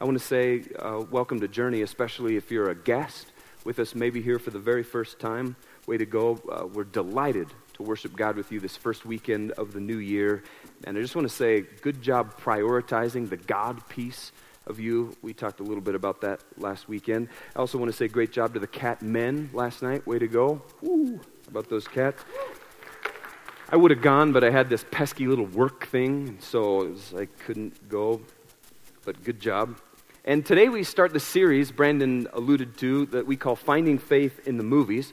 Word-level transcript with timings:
I 0.00 0.04
want 0.04 0.18
to 0.18 0.24
say 0.24 0.64
uh, 0.78 1.04
welcome 1.10 1.40
to 1.40 1.48
Journey, 1.48 1.82
especially 1.82 2.36
if 2.36 2.50
you're 2.50 2.70
a 2.70 2.74
guest 2.74 3.28
with 3.64 3.78
us, 3.78 3.94
maybe 3.94 4.20
here 4.20 4.38
for 4.38 4.50
the 4.50 4.58
very 4.58 4.82
first 4.82 5.20
time. 5.20 5.56
Way 5.86 5.98
to 5.98 6.06
go. 6.06 6.40
Uh, 6.50 6.66
we're 6.66 6.84
delighted 6.84 7.48
to 7.74 7.82
worship 7.82 8.16
God 8.16 8.36
with 8.36 8.52
you 8.52 8.60
this 8.60 8.76
first 8.76 9.04
weekend 9.04 9.52
of 9.52 9.72
the 9.72 9.80
new 9.80 9.98
year. 9.98 10.42
And 10.84 10.96
I 10.96 11.00
just 11.00 11.14
want 11.14 11.28
to 11.28 11.34
say, 11.34 11.62
good 11.80 12.02
job 12.02 12.38
prioritizing 12.40 13.28
the 13.28 13.36
God 13.36 13.88
piece 13.88 14.32
of 14.66 14.78
you. 14.78 15.16
We 15.22 15.32
talked 15.32 15.60
a 15.60 15.64
little 15.64 15.80
bit 15.80 15.94
about 15.94 16.20
that 16.20 16.40
last 16.56 16.88
weekend. 16.88 17.28
I 17.54 17.58
also 17.58 17.78
want 17.78 17.90
to 17.90 17.96
say, 17.96 18.08
great 18.08 18.32
job 18.32 18.54
to 18.54 18.60
the 18.60 18.66
cat 18.66 19.02
men 19.02 19.50
last 19.52 19.82
night. 19.82 20.06
Way 20.06 20.18
to 20.18 20.28
go. 20.28 20.62
Woo, 20.80 21.20
about 21.48 21.68
those 21.68 21.88
cats. 21.88 22.22
I 23.70 23.76
would 23.76 23.90
have 23.90 24.02
gone, 24.02 24.32
but 24.32 24.44
I 24.44 24.50
had 24.50 24.68
this 24.68 24.84
pesky 24.90 25.26
little 25.26 25.46
work 25.46 25.86
thing, 25.86 26.36
so 26.40 26.84
was, 26.84 27.14
I 27.16 27.24
couldn't 27.24 27.88
go. 27.88 28.20
But 29.04 29.24
good 29.24 29.40
job. 29.40 29.78
And 30.24 30.46
today 30.46 30.68
we 30.68 30.84
start 30.84 31.12
the 31.12 31.18
series 31.18 31.72
Brandon 31.72 32.28
alluded 32.32 32.78
to 32.78 33.06
that 33.06 33.26
we 33.26 33.36
call 33.36 33.56
Finding 33.56 33.98
Faith 33.98 34.46
in 34.46 34.58
the 34.58 34.62
Movies. 34.62 35.12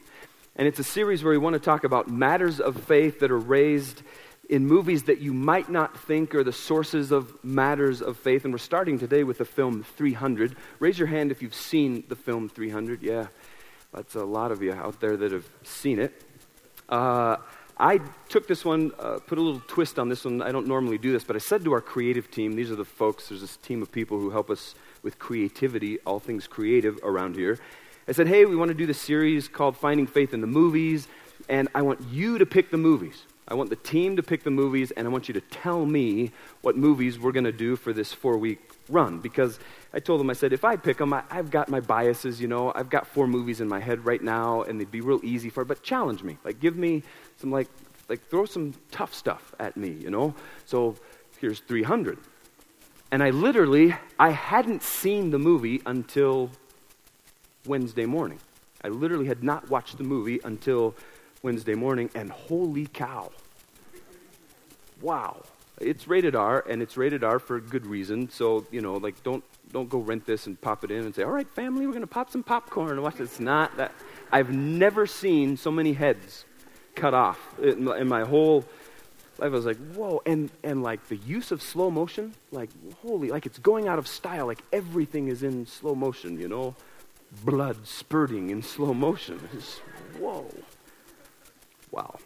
And 0.54 0.68
it's 0.68 0.78
a 0.78 0.84
series 0.84 1.24
where 1.24 1.32
we 1.32 1.38
want 1.38 1.54
to 1.54 1.58
talk 1.58 1.82
about 1.82 2.08
matters 2.08 2.60
of 2.60 2.80
faith 2.84 3.18
that 3.18 3.32
are 3.32 3.38
raised 3.38 4.02
in 4.48 4.64
movies 4.64 5.04
that 5.04 5.18
you 5.20 5.34
might 5.34 5.68
not 5.68 5.98
think 5.98 6.36
are 6.36 6.44
the 6.44 6.52
sources 6.52 7.10
of 7.10 7.36
matters 7.42 8.00
of 8.00 8.16
faith. 8.16 8.44
And 8.44 8.54
we're 8.54 8.58
starting 8.58 8.96
today 8.96 9.24
with 9.24 9.38
the 9.38 9.44
film 9.44 9.82
300. 9.82 10.54
Raise 10.78 10.96
your 10.96 11.08
hand 11.08 11.32
if 11.32 11.42
you've 11.42 11.52
seen 11.52 12.04
the 12.08 12.14
film 12.14 12.48
300. 12.48 13.02
Yeah, 13.02 13.26
that's 13.92 14.14
a 14.14 14.24
lot 14.24 14.52
of 14.52 14.62
you 14.62 14.72
out 14.72 15.00
there 15.00 15.16
that 15.16 15.32
have 15.32 15.48
seen 15.64 15.98
it. 15.98 16.22
Uh, 16.88 17.38
I 17.80 17.98
took 18.28 18.46
this 18.46 18.62
one, 18.62 18.92
uh, 18.98 19.20
put 19.26 19.38
a 19.38 19.40
little 19.40 19.62
twist 19.66 19.98
on 19.98 20.10
this 20.10 20.26
one. 20.26 20.42
I 20.42 20.52
don't 20.52 20.66
normally 20.66 20.98
do 20.98 21.12
this, 21.12 21.24
but 21.24 21.34
I 21.34 21.38
said 21.38 21.64
to 21.64 21.72
our 21.72 21.80
creative 21.80 22.30
team, 22.30 22.54
these 22.54 22.70
are 22.70 22.76
the 22.76 22.84
folks, 22.84 23.30
there's 23.30 23.40
this 23.40 23.56
team 23.56 23.80
of 23.80 23.90
people 23.90 24.20
who 24.20 24.28
help 24.28 24.50
us 24.50 24.74
with 25.02 25.18
creativity, 25.18 25.98
all 26.00 26.20
things 26.20 26.46
creative 26.46 26.98
around 27.02 27.36
here. 27.36 27.58
I 28.06 28.12
said, 28.12 28.28
hey, 28.28 28.44
we 28.44 28.54
want 28.54 28.68
to 28.68 28.74
do 28.74 28.84
this 28.84 29.00
series 29.00 29.48
called 29.48 29.78
Finding 29.78 30.06
Faith 30.06 30.34
in 30.34 30.42
the 30.42 30.46
Movies, 30.46 31.08
and 31.48 31.68
I 31.74 31.80
want 31.80 32.02
you 32.10 32.36
to 32.36 32.44
pick 32.44 32.70
the 32.70 32.76
movies. 32.76 33.24
I 33.48 33.54
want 33.54 33.70
the 33.70 33.76
team 33.76 34.16
to 34.16 34.22
pick 34.22 34.44
the 34.44 34.50
movies, 34.50 34.90
and 34.90 35.08
I 35.08 35.10
want 35.10 35.28
you 35.28 35.34
to 35.34 35.40
tell 35.40 35.86
me 35.86 36.32
what 36.60 36.76
movies 36.76 37.18
we're 37.18 37.32
going 37.32 37.44
to 37.44 37.52
do 37.52 37.76
for 37.76 37.94
this 37.94 38.12
four 38.12 38.36
week 38.36 38.60
run. 38.90 39.18
Because 39.18 39.58
I 39.92 40.00
told 40.00 40.20
them, 40.20 40.30
I 40.30 40.34
said, 40.34 40.52
if 40.52 40.64
I 40.64 40.76
pick 40.76 40.98
them, 40.98 41.12
I, 41.12 41.22
have 41.30 41.50
got 41.50 41.68
my 41.68 41.80
biases, 41.80 42.40
you 42.40 42.48
know. 42.48 42.72
I've 42.74 42.90
got 42.90 43.06
four 43.06 43.26
movies 43.26 43.60
in 43.60 43.68
my 43.68 43.80
head 43.80 44.04
right 44.04 44.22
now, 44.22 44.62
and 44.62 44.80
they'd 44.80 44.90
be 44.90 45.00
real 45.00 45.20
easy 45.22 45.50
for, 45.50 45.64
but 45.64 45.82
challenge 45.82 46.22
me. 46.22 46.38
Like, 46.44 46.60
give 46.60 46.76
me 46.76 47.02
some 47.38 47.50
like 47.50 47.68
like 48.10 48.28
throw 48.28 48.44
some 48.44 48.74
tough 48.90 49.14
stuff 49.14 49.54
at 49.58 49.76
me, 49.76 49.90
you 49.90 50.10
know? 50.10 50.34
So 50.66 50.96
here's 51.38 51.60
300. 51.60 52.18
And 53.12 53.22
I 53.22 53.30
literally 53.30 53.94
I 54.18 54.30
hadn't 54.30 54.82
seen 54.82 55.30
the 55.30 55.38
movie 55.38 55.80
until 55.86 56.50
Wednesday 57.66 58.06
morning. 58.06 58.40
I 58.82 58.88
literally 58.88 59.26
had 59.26 59.44
not 59.44 59.70
watched 59.70 59.96
the 59.96 60.04
movie 60.04 60.40
until 60.44 60.94
Wednesday 61.42 61.74
morning 61.74 62.10
and 62.14 62.30
holy 62.30 62.86
cow. 62.86 63.30
Wow. 65.00 65.42
It's 65.80 66.06
rated 66.06 66.36
R 66.36 66.64
and 66.68 66.82
it's 66.82 66.96
rated 66.96 67.24
R 67.24 67.38
for 67.38 67.56
a 67.56 67.60
good 67.60 67.86
reason. 67.86 68.30
So, 68.30 68.66
you 68.70 68.80
know, 68.80 68.94
like 68.94 69.22
don't 69.22 69.42
don't 69.72 69.88
go 69.88 69.98
rent 69.98 70.26
this 70.26 70.46
and 70.46 70.60
pop 70.60 70.84
it 70.84 70.90
in 70.90 71.04
and 71.04 71.14
say, 71.14 71.22
"All 71.22 71.30
right, 71.30 71.48
family, 71.48 71.86
we're 71.86 71.92
going 71.92 72.02
to 72.02 72.06
pop 72.06 72.30
some 72.30 72.42
popcorn 72.42 72.90
and 72.90 73.02
watch." 73.02 73.18
It's 73.20 73.40
not 73.40 73.76
that 73.78 73.92
I've 74.30 74.52
never 74.52 75.06
seen 75.06 75.56
so 75.56 75.70
many 75.70 75.94
heads 75.94 76.44
cut 76.94 77.14
off 77.14 77.58
in 77.58 77.84
my, 77.84 77.98
in 77.98 78.08
my 78.08 78.24
whole 78.24 78.64
life. 79.38 79.46
I 79.46 79.48
was 79.48 79.66
like, 79.66 79.78
whoa. 79.94 80.22
And, 80.26 80.50
and 80.62 80.82
like 80.82 81.08
the 81.08 81.16
use 81.16 81.50
of 81.50 81.62
slow 81.62 81.90
motion, 81.90 82.34
like, 82.52 82.70
holy, 83.02 83.30
like 83.30 83.46
it's 83.46 83.58
going 83.58 83.88
out 83.88 83.98
of 83.98 84.06
style. 84.06 84.46
Like 84.46 84.62
everything 84.72 85.28
is 85.28 85.42
in 85.42 85.66
slow 85.66 85.94
motion, 85.94 86.38
you 86.38 86.48
know? 86.48 86.74
Blood 87.44 87.86
spurting 87.86 88.50
in 88.50 88.62
slow 88.62 88.92
motion. 88.92 89.40
It's, 89.54 89.78
whoa. 90.18 90.46
Wow. 91.90 92.18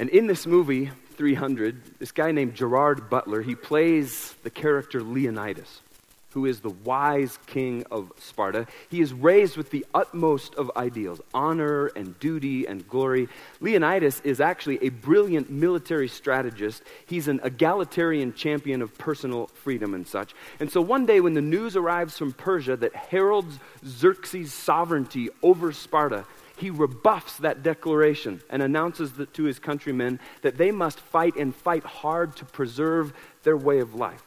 And 0.00 0.08
in 0.08 0.26
this 0.26 0.46
movie, 0.46 0.90
300, 1.16 1.98
this 1.98 2.10
guy 2.10 2.32
named 2.32 2.54
Gerard 2.54 3.10
Butler, 3.10 3.42
he 3.42 3.54
plays 3.54 4.34
the 4.42 4.48
character 4.48 5.02
Leonidas 5.02 5.82
who 6.30 6.46
is 6.46 6.60
the 6.60 6.70
wise 6.70 7.38
king 7.46 7.84
of 7.90 8.12
Sparta. 8.18 8.66
He 8.88 9.00
is 9.00 9.12
raised 9.12 9.56
with 9.56 9.70
the 9.70 9.84
utmost 9.92 10.54
of 10.54 10.70
ideals 10.76 11.20
honor 11.34 11.86
and 11.88 12.18
duty 12.20 12.66
and 12.66 12.88
glory. 12.88 13.28
Leonidas 13.60 14.20
is 14.22 14.40
actually 14.40 14.78
a 14.84 14.90
brilliant 14.90 15.50
military 15.50 16.08
strategist. 16.08 16.82
He's 17.06 17.26
an 17.26 17.40
egalitarian 17.42 18.32
champion 18.32 18.80
of 18.80 18.96
personal 18.96 19.48
freedom 19.48 19.92
and 19.92 20.06
such. 20.06 20.32
And 20.60 20.70
so 20.70 20.80
one 20.80 21.04
day, 21.04 21.20
when 21.20 21.34
the 21.34 21.40
news 21.40 21.76
arrives 21.76 22.16
from 22.16 22.32
Persia 22.32 22.76
that 22.76 22.94
heralds 22.94 23.58
Xerxes' 23.84 24.52
sovereignty 24.52 25.30
over 25.42 25.72
Sparta, 25.72 26.24
he 26.60 26.70
rebuffs 26.70 27.38
that 27.38 27.62
declaration 27.62 28.42
and 28.50 28.62
announces 28.62 29.12
to 29.32 29.42
his 29.44 29.58
countrymen 29.58 30.20
that 30.42 30.58
they 30.58 30.70
must 30.70 31.00
fight 31.00 31.34
and 31.36 31.54
fight 31.54 31.84
hard 31.84 32.36
to 32.36 32.44
preserve 32.44 33.14
their 33.42 33.56
way 33.56 33.78
of 33.78 33.94
life. 33.94 34.22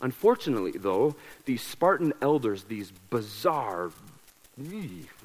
Unfortunately, 0.00 0.72
though, 0.72 1.16
these 1.44 1.60
Spartan 1.60 2.12
elders, 2.22 2.64
these 2.64 2.92
bizarre, 3.10 3.90
I 4.58 4.62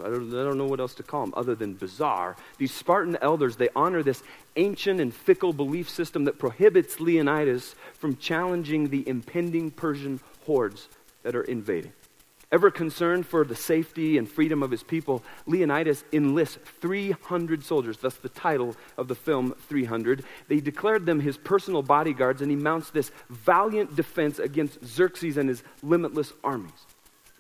don't, 0.04 0.34
I 0.34 0.44
don't 0.44 0.58
know 0.58 0.66
what 0.66 0.80
else 0.80 0.96
to 0.96 1.04
call 1.04 1.22
them 1.22 1.34
other 1.38 1.56
than 1.56 1.76
bizarre, 1.76 2.36
these 2.58 2.74
Spartan 2.74 3.18
elders, 3.22 3.56
they 3.56 3.70
honor 3.76 4.02
this 4.04 4.24
ancient 4.56 5.00
and 5.00 5.14
fickle 5.14 5.54
belief 5.54 5.90
system 5.90 6.26
that 6.26 6.40
prohibits 6.40 7.00
Leonidas 7.00 7.76
from 7.94 8.18
challenging 8.18 8.90
the 8.90 9.08
impending 9.08 9.72
Persian 9.72 10.20
hordes 10.46 10.90
that 11.24 11.36
are 11.36 11.44
invading. 11.44 11.94
Ever 12.52 12.70
concerned 12.70 13.26
for 13.26 13.44
the 13.44 13.56
safety 13.56 14.18
and 14.18 14.30
freedom 14.30 14.62
of 14.62 14.72
his 14.72 14.84
people, 14.84 15.24
Leonidas 15.48 16.04
enlists 16.14 16.60
300 16.80 17.64
soldiers, 17.64 17.98
thus 17.98 18.16
the 18.16 18.30
title 18.30 18.76
of 18.98 19.08
the 19.08 19.16
film 19.16 19.56
300. 19.68 20.24
They 20.48 20.60
declared 20.60 21.06
them 21.06 21.20
his 21.20 21.38
personal 21.38 21.82
bodyguards, 21.82 22.42
and 22.42 22.52
he 22.52 22.58
mounts 22.58 22.92
this 22.92 23.12
valiant 23.30 23.96
defense 23.96 24.38
against 24.38 24.86
Xerxes 24.86 25.38
and 25.38 25.50
his 25.50 25.64
limitless 25.82 26.34
armies. 26.44 26.86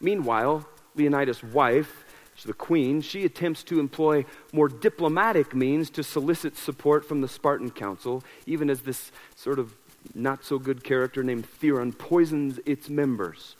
Meanwhile, 0.01 0.67
Leonidas' 0.95 1.43
wife, 1.43 2.03
the 2.43 2.53
queen, 2.53 3.01
she 3.01 3.25
attempts 3.25 3.63
to 3.63 3.79
employ 3.79 4.25
more 4.51 4.67
diplomatic 4.67 5.55
means 5.55 5.89
to 5.91 6.03
solicit 6.03 6.57
support 6.57 7.05
from 7.05 7.21
the 7.21 7.27
Spartan 7.27 7.69
council, 7.69 8.23
even 8.45 8.69
as 8.69 8.81
this 8.81 9.11
sort 9.35 9.59
of 9.59 9.75
not 10.13 10.43
so 10.43 10.59
good 10.59 10.83
character 10.83 11.23
named 11.23 11.45
Theron 11.45 11.93
poisons 11.93 12.59
its 12.65 12.89
members 12.89 13.55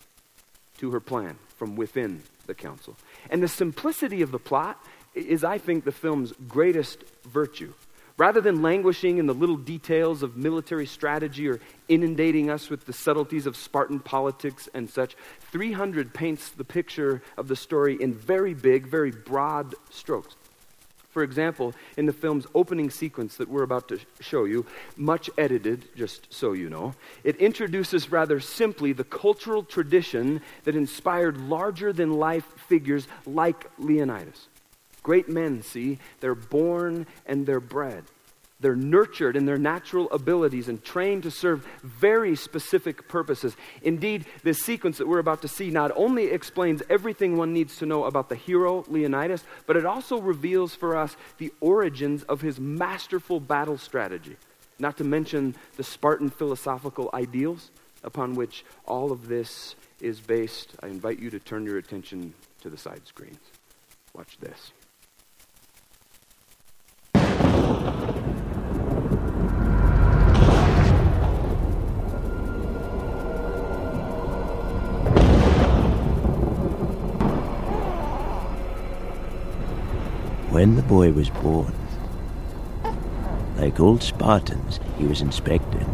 to 0.78 0.92
her 0.92 1.00
plan 1.00 1.38
from 1.58 1.76
within 1.76 2.24
the 2.48 2.54
council. 2.54 2.96
And 3.30 3.42
the 3.42 3.48
simplicity 3.48 4.22
of 4.22 4.32
the 4.32 4.40
plot 4.40 4.84
is, 5.14 5.44
I 5.44 5.58
think, 5.58 5.84
the 5.84 5.92
film's 5.92 6.34
greatest 6.48 7.04
virtue. 7.26 7.74
Rather 8.18 8.40
than 8.40 8.62
languishing 8.62 9.18
in 9.18 9.26
the 9.26 9.34
little 9.34 9.58
details 9.58 10.24
of 10.24 10.38
military 10.38 10.86
strategy 10.86 11.50
or 11.50 11.60
inundating 11.90 12.50
us 12.50 12.70
with 12.70 12.86
the 12.86 12.94
subtleties 12.94 13.46
of 13.46 13.58
Spartan 13.58 14.00
politics 14.00 14.70
and 14.74 14.90
such, 14.90 15.18
300 15.52 16.14
paints 16.14 16.50
the 16.50 16.64
picture 16.64 17.22
of 17.38 17.50
the 17.50 17.58
story 17.58 18.02
in 18.02 18.14
very 18.14 18.54
big, 18.54 18.88
very 18.88 19.12
broad 19.12 19.76
strokes. 19.90 20.36
For 21.16 21.24
example, 21.24 21.74
in 21.96 22.08
the 22.08 22.12
film's 22.12 22.46
opening 22.54 22.90
sequence 22.90 23.38
that 23.38 23.48
we're 23.48 23.64
about 23.64 23.88
to 23.88 24.02
show 24.20 24.44
you, 24.44 24.66
much 24.98 25.30
edited, 25.38 25.88
just 25.96 26.28
so 26.30 26.52
you 26.52 26.70
know, 26.70 26.94
it 27.24 27.38
introduces 27.38 28.12
rather 28.12 28.42
simply 28.42 28.92
the 28.92 29.06
cultural 29.06 29.64
tradition 29.64 30.42
that 30.66 30.76
inspired 30.76 31.38
larger 31.38 31.94
than 31.94 32.12
life 32.12 32.44
figures 32.68 33.08
like 33.26 33.72
Leonidas. 33.78 34.50
Great 35.04 35.30
men, 35.30 35.64
see, 35.64 36.00
they're 36.20 36.36
born 36.36 37.08
and 37.26 37.46
they're 37.46 37.62
bred. 37.62 38.04
They're 38.60 38.76
nurtured 38.76 39.36
in 39.36 39.46
their 39.46 39.58
natural 39.58 40.10
abilities 40.12 40.70
and 40.70 40.84
trained 40.84 41.24
to 41.24 41.32
serve 41.32 41.68
very 41.84 42.36
specific 42.36 43.08
purposes. 43.10 43.56
Indeed, 43.82 44.26
this 44.44 44.64
sequence 44.64 44.98
that 44.98 45.08
we're 45.08 45.20
about 45.20 45.42
to 45.42 45.50
see 45.50 45.70
not 45.70 45.92
only 45.96 46.28
explains 46.28 46.82
everything 46.90 47.36
one 47.36 47.54
needs 47.54 47.78
to 47.78 47.86
know 47.86 48.06
about 48.06 48.30
the 48.30 48.36
hero 48.36 48.86
Leonidas, 48.88 49.44
but 49.68 49.76
it 49.76 49.86
also 49.86 50.22
reveals 50.22 50.74
for 50.74 50.96
us 50.96 51.18
the 51.38 51.54
origins 51.60 52.24
of 52.24 52.42
his 52.42 52.60
masterful 52.60 53.42
battle 53.42 53.78
strategy, 53.78 54.38
not 54.80 54.96
to 54.98 55.04
mention 55.04 55.56
the 55.76 55.84
Spartan 55.84 56.30
philosophical 56.30 57.10
ideals 57.14 57.72
upon 58.04 58.36
which 58.36 58.64
all 58.86 59.12
of 59.12 59.28
this 59.28 59.76
is 60.00 60.22
based. 60.22 60.76
I 60.82 60.88
invite 60.88 61.20
you 61.20 61.30
to 61.32 61.40
turn 61.40 61.66
your 61.66 61.78
attention 61.78 62.34
to 62.62 62.70
the 62.70 62.78
side 62.78 63.06
screens. 63.06 63.40
Watch 64.14 64.38
this. 64.38 64.72
when 80.56 80.78
the 80.78 80.84
boy 80.84 81.12
was 81.12 81.30
born, 81.30 81.74
like 83.58 83.78
old 83.78 84.02
Spartans, 84.02 84.80
he 84.98 85.04
was 85.04 85.20
inspected. 85.20 85.86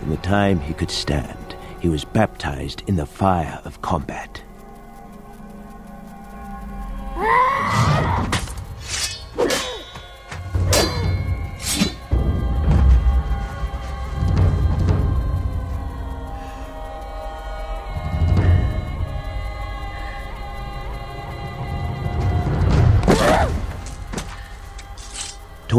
From 0.00 0.10
the 0.10 0.16
time 0.16 0.58
he 0.58 0.74
could 0.74 0.90
stand, 0.90 1.54
he 1.78 1.88
was 1.88 2.04
baptized 2.04 2.82
in 2.88 2.96
the 2.96 3.06
fire 3.06 3.60
of 3.64 3.80
combat. 3.80 4.42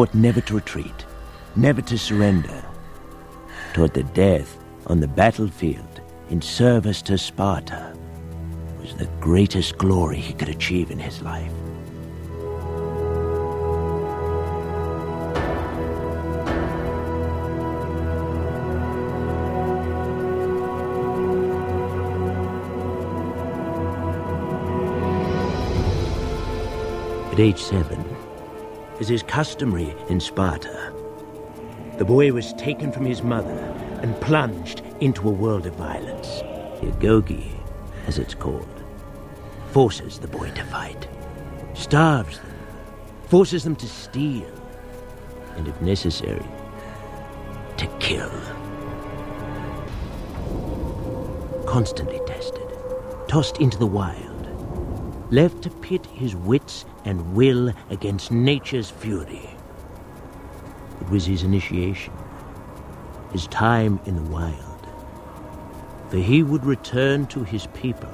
Taught 0.03 0.15
never 0.15 0.41
to 0.41 0.55
retreat, 0.55 1.05
never 1.55 1.81
to 1.83 1.97
surrender. 1.97 2.61
Taught 3.73 3.93
that 3.93 4.13
death 4.13 4.57
on 4.87 4.99
the 4.99 5.07
battlefield 5.07 6.01
in 6.29 6.41
service 6.41 7.01
to 7.03 7.17
Sparta 7.17 7.95
was 8.81 8.97
the 8.97 9.07
greatest 9.21 9.77
glory 9.77 10.17
he 10.17 10.33
could 10.33 10.49
achieve 10.49 10.91
in 10.91 10.99
his 10.99 11.21
life. 11.21 11.49
At 27.31 27.39
age 27.39 27.61
seven, 27.61 28.12
as 29.03 29.09
is 29.09 29.23
customary 29.23 29.93
in 30.07 30.17
Sparta, 30.17 30.93
the 31.97 32.05
boy 32.05 32.31
was 32.31 32.53
taken 32.53 32.89
from 32.89 33.03
his 33.03 33.21
mother 33.21 33.59
and 34.01 34.15
plunged 34.21 34.81
into 35.01 35.27
a 35.27 35.31
world 35.31 35.65
of 35.65 35.75
violence. 35.75 36.39
The 36.79 36.87
as 38.07 38.17
it's 38.17 38.33
called, 38.33 38.81
forces 39.71 40.19
the 40.19 40.29
boy 40.29 40.51
to 40.51 40.63
fight, 40.63 41.05
starves 41.73 42.37
them, 42.37 42.55
forces 43.27 43.65
them 43.65 43.75
to 43.75 43.87
steal, 43.89 44.49
and 45.57 45.67
if 45.67 45.81
necessary, 45.81 46.47
to 47.75 47.87
kill. 47.99 48.31
Constantly 51.65 52.21
tested, 52.25 52.69
tossed 53.27 53.57
into 53.57 53.77
the 53.77 53.85
wild, 53.85 54.32
left 55.33 55.63
to 55.63 55.69
pit 55.71 56.05
his 56.05 56.35
wits 56.35 56.85
and 57.05 57.33
will 57.33 57.73
against 57.89 58.31
nature's 58.31 58.91
fury. 58.91 59.49
It 61.01 61.09
was 61.09 61.25
his 61.25 61.41
initiation, 61.41 62.13
his 63.31 63.47
time 63.47 63.99
in 64.05 64.15
the 64.15 64.29
wild, 64.31 64.87
for 66.09 66.17
he 66.17 66.43
would 66.43 66.63
return 66.63 67.25
to 67.27 67.43
his 67.43 67.65
people 67.73 68.11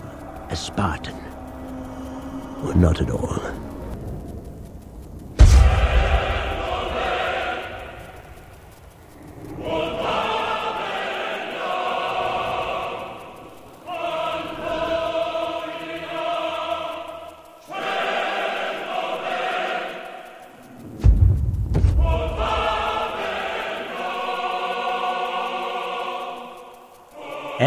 a 0.50 0.56
Spartan, 0.56 1.20
or 2.64 2.74
not 2.74 3.02
at 3.02 3.10
all. 3.10 3.59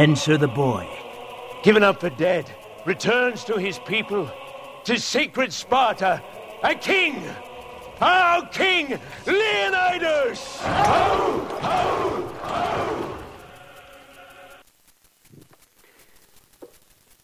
Answer 0.02 0.36
the 0.36 0.48
boy, 0.48 0.88
given 1.62 1.84
up 1.84 2.00
for 2.00 2.10
dead, 2.10 2.50
returns 2.84 3.44
to 3.44 3.56
his 3.56 3.78
people, 3.78 4.28
to 4.82 4.98
sacred 4.98 5.52
Sparta, 5.52 6.20
a 6.64 6.74
king, 6.74 7.22
our 8.00 8.44
king, 8.48 8.98
Leonidas! 9.28 10.56
Ho, 10.62 11.46
ho, 11.60 12.34
ho! 12.42 13.18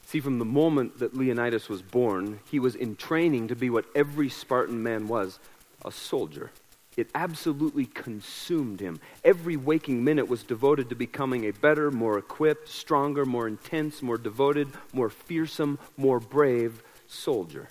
See, 0.06 0.20
from 0.20 0.38
the 0.38 0.44
moment 0.44 1.00
that 1.00 1.16
Leonidas 1.16 1.69
was 1.69 1.82
born, 1.82 2.38
he 2.48 2.60
was 2.60 2.76
in 2.76 2.94
training 2.94 3.48
to 3.48 3.56
be 3.56 3.70
what 3.70 3.86
every 3.96 4.28
Spartan 4.28 4.84
man 4.84 5.08
was 5.08 5.40
a 5.84 5.90
soldier. 5.90 6.52
It 6.98 7.08
absolutely 7.14 7.86
consumed 7.86 8.80
him. 8.80 8.98
Every 9.22 9.54
waking 9.54 10.02
minute 10.02 10.26
was 10.26 10.42
devoted 10.42 10.88
to 10.88 10.96
becoming 10.96 11.44
a 11.44 11.52
better, 11.52 11.92
more 11.92 12.18
equipped, 12.18 12.68
stronger, 12.68 13.24
more 13.24 13.46
intense, 13.46 14.02
more 14.02 14.18
devoted, 14.18 14.66
more 14.92 15.08
fearsome, 15.08 15.78
more 15.96 16.18
brave 16.18 16.82
soldier. 17.06 17.68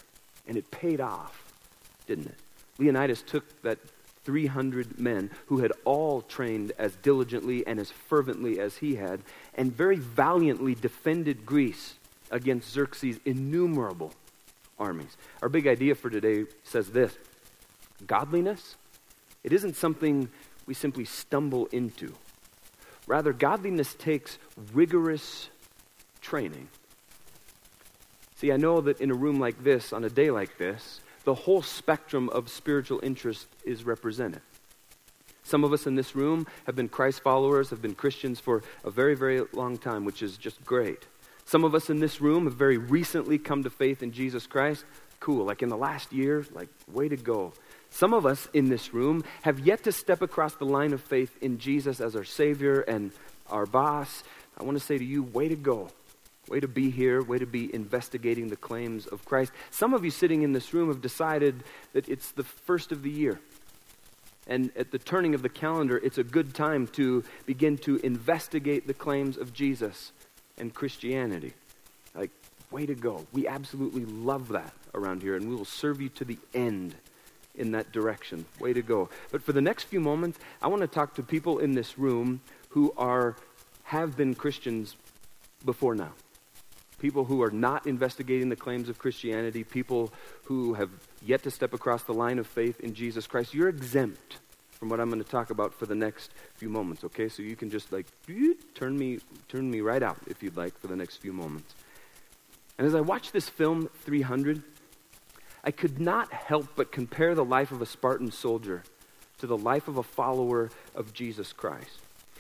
And 0.48 0.56
it 0.56 0.72
paid 0.72 1.02
off, 1.02 1.54
didn't 2.06 2.28
it? 2.28 2.36
Leonidas 2.78 3.22
took 3.22 3.44
that 3.64 3.80
300 4.24 4.98
men 4.98 5.30
who 5.48 5.58
had 5.58 5.74
all 5.84 6.22
trained 6.22 6.72
as 6.80 6.96
diligently 6.96 7.68
and 7.68 7.82
as 7.82 7.92
fervently 7.92 8.62
as 8.62 8.78
he 8.78 8.96
had, 8.96 9.20
and 9.56 9.76
very 9.76 9.98
valiantly 9.98 10.74
defended 10.74 11.46
Greece 11.46 11.96
against 12.32 12.72
Xerxes' 12.72 13.20
innumerable 13.26 14.14
armies. 14.80 15.18
Our 15.42 15.50
big 15.50 15.68
idea 15.68 15.96
for 15.96 16.10
today 16.10 16.46
says 16.64 16.92
this 16.92 17.18
Godliness 18.06 18.78
it 19.48 19.54
isn't 19.54 19.78
something 19.78 20.28
we 20.66 20.74
simply 20.74 21.06
stumble 21.06 21.68
into. 21.68 22.14
Rather, 23.08 23.32
godliness 23.32 23.94
takes 23.94 24.38
rigorous 24.74 25.48
training. 26.20 26.68
See, 28.36 28.52
I 28.52 28.58
know 28.58 28.82
that 28.82 29.00
in 29.00 29.10
a 29.10 29.14
room 29.14 29.40
like 29.40 29.64
this, 29.64 29.94
on 29.94 30.04
a 30.04 30.10
day 30.10 30.32
like 30.32 30.58
this, 30.58 31.00
the 31.24 31.34
whole 31.34 31.62
spectrum 31.62 32.28
of 32.28 32.50
spiritual 32.50 33.00
interest 33.02 33.48
is 33.64 33.86
represented. 33.86 34.42
Some 35.44 35.64
of 35.64 35.72
us 35.72 35.88
in 35.88 35.96
this 35.96 36.14
room 36.14 36.46
have 36.66 36.76
been 36.76 36.90
Christ 36.90 37.22
followers, 37.22 37.70
have 37.70 37.82
been 37.82 37.96
Christians 37.96 38.42
for 38.42 38.64
a 38.84 38.92
very, 38.92 39.16
very 39.16 39.44
long 39.54 39.78
time, 39.78 40.04
which 40.04 40.22
is 40.22 40.36
just 40.36 40.62
great. 40.66 41.06
Some 41.46 41.64
of 41.64 41.74
us 41.74 41.90
in 41.90 42.00
this 42.02 42.20
room 42.20 42.44
have 42.48 42.56
very 42.56 42.78
recently 42.78 43.38
come 43.38 43.64
to 43.64 43.70
faith 43.70 44.04
in 44.04 44.12
Jesus 44.12 44.46
Christ. 44.46 44.84
Cool. 45.22 45.46
Like 45.46 45.64
in 45.64 45.70
the 45.70 45.78
last 45.78 46.12
year, 46.12 46.46
like, 46.54 46.68
way 46.92 47.08
to 47.08 47.16
go. 47.16 47.54
Some 47.98 48.14
of 48.14 48.28
us 48.28 48.48
in 48.54 48.70
this 48.70 48.94
room 48.94 49.24
have 49.42 49.58
yet 49.58 49.84
to 49.86 49.92
step 49.92 50.22
across 50.22 50.54
the 50.54 50.66
line 50.66 50.94
of 50.94 51.02
faith 51.02 51.36
in 51.42 51.58
Jesus 51.58 52.00
as 52.00 52.16
our 52.16 52.24
Savior 52.24 52.82
and 52.82 53.12
our 53.50 53.66
boss. 53.66 54.24
I 54.56 54.64
want 54.64 54.78
to 54.78 54.84
say 54.84 55.00
to 55.00 55.04
you, 55.04 55.24
way 55.24 55.48
to 55.48 55.56
go. 55.56 55.90
Way 56.48 56.60
to 56.60 56.68
be 56.68 56.92
here, 56.92 57.24
way 57.24 57.40
to 57.40 57.48
be 57.48 57.74
investigating 57.74 58.50
the 58.50 58.56
claims 58.56 59.08
of 59.08 59.26
Christ. 59.26 59.52
Some 59.72 59.96
of 59.96 60.06
you 60.06 60.12
sitting 60.12 60.44
in 60.44 60.52
this 60.52 60.76
room 60.76 60.90
have 60.90 61.02
decided 61.02 61.64
that 61.94 62.08
it's 62.08 62.34
the 62.34 62.44
first 62.44 62.92
of 62.92 63.02
the 63.02 63.10
year. 63.10 63.40
And 64.46 64.70
at 64.76 64.92
the 64.92 65.00
turning 65.00 65.34
of 65.34 65.42
the 65.42 65.50
calendar, 65.50 65.98
it's 65.98 66.20
a 66.20 66.24
good 66.24 66.54
time 66.54 66.86
to 66.90 67.24
begin 67.48 67.80
to 67.80 67.96
investigate 68.06 68.86
the 68.86 68.94
claims 68.94 69.38
of 69.38 69.54
Jesus 69.54 70.12
and 70.60 70.72
Christianity. 70.72 71.54
Like, 72.14 72.30
way 72.70 72.86
to 72.86 72.94
go. 72.94 73.26
We 73.34 73.48
absolutely 73.48 74.06
love 74.06 74.50
that 74.50 74.72
around 74.94 75.24
here, 75.24 75.36
and 75.36 75.50
we 75.50 75.56
will 75.56 75.66
serve 75.66 76.00
you 76.00 76.10
to 76.10 76.26
the 76.26 76.38
end 76.54 76.94
in 77.58 77.72
that 77.72 77.92
direction. 77.92 78.46
Way 78.60 78.74
to 78.74 78.82
go. 78.82 79.10
But 79.32 79.42
for 79.42 79.52
the 79.52 79.62
next 79.62 79.84
few 79.84 80.00
moments, 80.00 80.40
I 80.62 80.68
want 80.68 80.82
to 80.82 80.88
talk 80.88 81.16
to 81.16 81.24
people 81.24 81.60
in 81.60 81.74
this 81.74 81.98
room 81.98 82.42
who 82.70 82.94
are 82.98 83.36
have 83.86 84.18
been 84.18 84.36
Christians 84.36 84.96
before 85.64 85.96
now. 85.96 86.12
People 87.00 87.26
who 87.26 87.42
are 87.42 87.52
not 87.52 87.88
investigating 87.88 88.50
the 88.50 88.56
claims 88.56 88.90
of 88.90 88.98
Christianity, 88.98 89.64
people 89.64 90.12
who 90.44 90.74
have 90.74 90.90
yet 91.26 91.44
to 91.44 91.52
step 91.52 91.74
across 91.74 92.04
the 92.04 92.14
line 92.14 92.40
of 92.40 92.48
faith 92.48 92.80
in 92.80 92.94
Jesus 92.94 93.28
Christ. 93.28 93.54
You're 93.54 93.70
exempt 93.70 94.38
from 94.72 94.90
what 94.90 95.00
I'm 95.00 95.10
going 95.10 95.24
to 95.24 95.30
talk 95.30 95.50
about 95.50 95.74
for 95.74 95.86
the 95.86 95.96
next 95.96 96.32
few 96.56 96.70
moments, 96.70 97.04
okay? 97.04 97.30
So 97.30 97.42
you 97.42 97.56
can 97.56 97.70
just 97.70 97.92
like 97.92 98.06
turn 98.76 98.98
me 98.98 99.20
turn 99.48 99.70
me 99.70 99.82
right 99.82 100.04
out 100.04 100.18
if 100.28 100.44
you'd 100.44 100.58
like 100.58 100.78
for 100.80 100.88
the 100.88 100.96
next 100.96 101.18
few 101.18 101.34
moments. 101.34 101.74
And 102.78 102.86
as 102.86 102.94
I 102.94 103.02
watch 103.02 103.32
this 103.32 103.50
film 103.50 103.90
300, 104.04 104.62
I 105.68 105.72
could 105.72 106.00
not 106.00 106.32
help 106.32 106.70
but 106.78 106.94
compare 106.94 107.36
the 107.36 107.44
life 107.44 107.74
of 107.74 107.82
a 107.82 107.86
Spartan 107.86 108.32
soldier 108.32 108.84
to 109.40 109.48
the 109.48 109.58
life 109.58 109.90
of 109.90 109.98
a 109.98 110.04
follower 110.04 110.70
of 110.96 111.14
Jesus 111.14 111.52
Christ. 111.52 112.00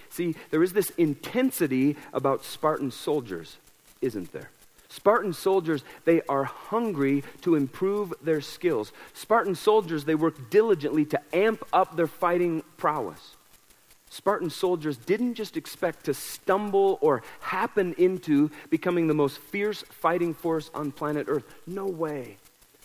See, 0.09 0.33
there 0.49 0.63
is 0.63 0.71
this 0.71 0.91
intensity 0.91 1.97
about 2.13 2.45
Spartan 2.45 2.89
soldiers, 2.89 3.57
isn't 4.01 4.31
there? 4.31 4.49
Spartan 4.87 5.33
soldiers, 5.33 5.83
they 6.05 6.21
are 6.29 6.45
hungry 6.45 7.21
to 7.41 7.55
improve 7.55 8.13
their 8.21 8.39
skills. 8.39 8.93
Spartan 9.13 9.55
soldiers, 9.55 10.05
they 10.05 10.15
work 10.15 10.49
diligently 10.49 11.03
to 11.03 11.19
amp 11.33 11.65
up 11.73 11.97
their 11.97 12.07
fighting 12.07 12.63
prowess. 12.77 13.35
Spartan 14.09 14.49
soldiers 14.49 14.95
didn't 14.95 15.33
just 15.33 15.57
expect 15.57 16.05
to 16.05 16.13
stumble 16.13 16.97
or 17.01 17.23
happen 17.41 17.93
into 17.97 18.51
becoming 18.69 19.07
the 19.07 19.13
most 19.13 19.37
fierce 19.37 19.81
fighting 19.89 20.33
force 20.33 20.71
on 20.73 20.93
planet 20.93 21.25
Earth. 21.27 21.43
No 21.67 21.87
way. 21.87 22.37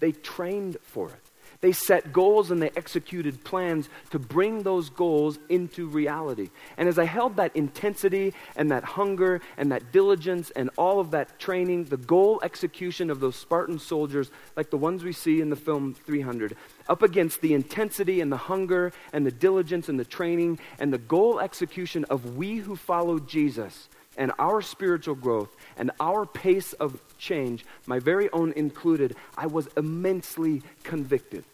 They 0.02 0.11
trained 0.11 0.78
for 0.82 1.11
it. 1.11 1.30
They 1.61 1.71
set 1.71 2.12
goals 2.12 2.50
and 2.50 2.61
they 2.61 2.73
executed 2.75 3.44
plans 3.44 3.88
to 4.11 4.18
bring 4.18 4.64
those 4.64 4.90
goals 4.90 5.38
into 5.49 5.87
reality. 5.87 6.50
And 6.76 6.88
as 6.88 6.99
I 6.99 7.04
held 7.04 7.37
that 7.37 7.54
intensity 7.54 8.35
and 8.56 8.68
that 8.73 8.82
hunger 8.82 9.40
and 9.56 9.71
that 9.71 9.92
diligence 9.92 10.50
and 10.56 10.71
all 10.76 10.99
of 10.99 11.12
that 11.12 11.38
training, 11.38 11.85
the 11.85 11.99
goal 11.99 12.40
execution 12.42 13.11
of 13.11 13.21
those 13.21 13.37
Spartan 13.37 13.78
soldiers, 13.78 14.32
like 14.56 14.71
the 14.71 14.76
ones 14.76 15.04
we 15.04 15.12
see 15.12 15.40
in 15.40 15.50
the 15.50 15.56
film 15.56 15.94
300, 15.94 16.56
up 16.88 17.02
against 17.02 17.40
the 17.42 17.54
intensity 17.54 18.21
and 18.21 18.32
the 18.32 18.37
hunger 18.37 18.92
and 19.12 19.25
the 19.25 19.30
diligence 19.30 19.88
and 19.88 20.00
the 20.00 20.04
training 20.04 20.59
and 20.80 20.92
the 20.92 20.99
goal 20.99 21.38
execution 21.38 22.04
of 22.11 22.37
we 22.37 22.56
who 22.56 22.75
follow 22.75 23.21
Jesus 23.21 23.88
and 24.16 24.33
our 24.38 24.62
spiritual 24.62 25.14
growth 25.14 25.54
and 25.76 25.90
our 26.00 26.26
pace 26.26 26.73
of 26.75 27.00
change, 27.19 27.64
my 27.87 27.99
very 27.99 28.31
own 28.31 28.52
included, 28.52 29.16
I 29.37 29.47
was 29.47 29.69
immensely 29.76 30.62
convicted 30.83 31.45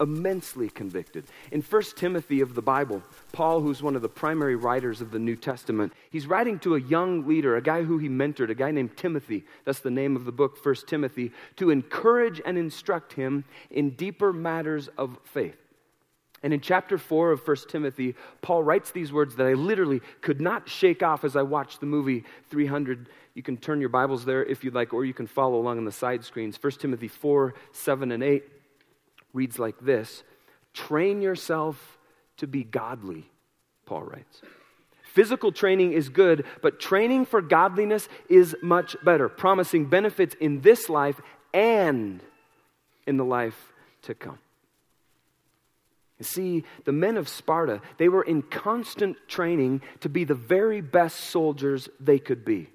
immensely 0.00 0.68
convicted. 0.68 1.24
In 1.50 1.62
1 1.62 1.82
Timothy 1.96 2.40
of 2.40 2.54
the 2.54 2.62
Bible, 2.62 3.02
Paul, 3.32 3.60
who's 3.60 3.82
one 3.82 3.96
of 3.96 4.02
the 4.02 4.08
primary 4.08 4.56
writers 4.56 5.00
of 5.00 5.10
the 5.10 5.18
New 5.18 5.36
Testament, 5.36 5.92
he's 6.10 6.26
writing 6.26 6.58
to 6.60 6.76
a 6.76 6.80
young 6.80 7.26
leader, 7.26 7.56
a 7.56 7.62
guy 7.62 7.82
who 7.82 7.98
he 7.98 8.08
mentored, 8.08 8.50
a 8.50 8.54
guy 8.54 8.70
named 8.70 8.96
Timothy. 8.96 9.44
That's 9.64 9.80
the 9.80 9.90
name 9.90 10.16
of 10.16 10.24
the 10.24 10.32
book, 10.32 10.64
1 10.64 10.74
Timothy, 10.86 11.32
to 11.56 11.70
encourage 11.70 12.40
and 12.44 12.56
instruct 12.56 13.14
him 13.14 13.44
in 13.70 13.90
deeper 13.90 14.32
matters 14.32 14.88
of 14.96 15.18
faith. 15.24 15.56
And 16.42 16.52
in 16.52 16.60
chapter 16.60 16.98
4 16.98 17.32
of 17.32 17.46
1 17.46 17.56
Timothy, 17.68 18.14
Paul 18.42 18.62
writes 18.62 18.92
these 18.92 19.12
words 19.12 19.36
that 19.36 19.46
I 19.46 19.54
literally 19.54 20.00
could 20.20 20.40
not 20.40 20.68
shake 20.68 21.02
off 21.02 21.24
as 21.24 21.34
I 21.34 21.42
watched 21.42 21.80
the 21.80 21.86
movie 21.86 22.24
300. 22.50 23.08
You 23.34 23.42
can 23.42 23.56
turn 23.56 23.80
your 23.80 23.88
Bibles 23.88 24.24
there 24.24 24.44
if 24.44 24.62
you'd 24.62 24.74
like, 24.74 24.94
or 24.94 25.04
you 25.04 25.14
can 25.14 25.26
follow 25.26 25.58
along 25.58 25.78
on 25.78 25.84
the 25.84 25.92
side 25.92 26.24
screens. 26.24 26.56
1 26.60 26.72
Timothy 26.72 27.08
4, 27.08 27.54
7, 27.72 28.12
and 28.12 28.22
8 28.22 28.44
reads 29.32 29.58
like 29.58 29.78
this 29.80 30.22
Train 30.74 31.22
yourself 31.22 31.98
to 32.36 32.46
be 32.46 32.62
godly, 32.62 33.28
Paul 33.84 34.02
writes. 34.02 34.42
Physical 35.02 35.50
training 35.50 35.92
is 35.92 36.08
good, 36.08 36.44
but 36.62 36.78
training 36.78 37.26
for 37.26 37.42
godliness 37.42 38.08
is 38.28 38.54
much 38.62 38.94
better, 39.02 39.28
promising 39.28 39.86
benefits 39.86 40.36
in 40.38 40.60
this 40.60 40.88
life 40.88 41.20
and 41.52 42.22
in 43.06 43.16
the 43.16 43.24
life 43.24 43.72
to 44.02 44.14
come. 44.14 44.38
You 46.18 46.24
see, 46.24 46.64
the 46.84 46.92
men 46.92 47.16
of 47.16 47.28
Sparta, 47.28 47.80
they 47.96 48.08
were 48.08 48.22
in 48.22 48.42
constant 48.42 49.16
training 49.28 49.82
to 50.00 50.08
be 50.08 50.24
the 50.24 50.34
very 50.34 50.80
best 50.80 51.20
soldiers 51.20 51.88
they 52.00 52.18
could 52.18 52.44
be. 52.44 52.68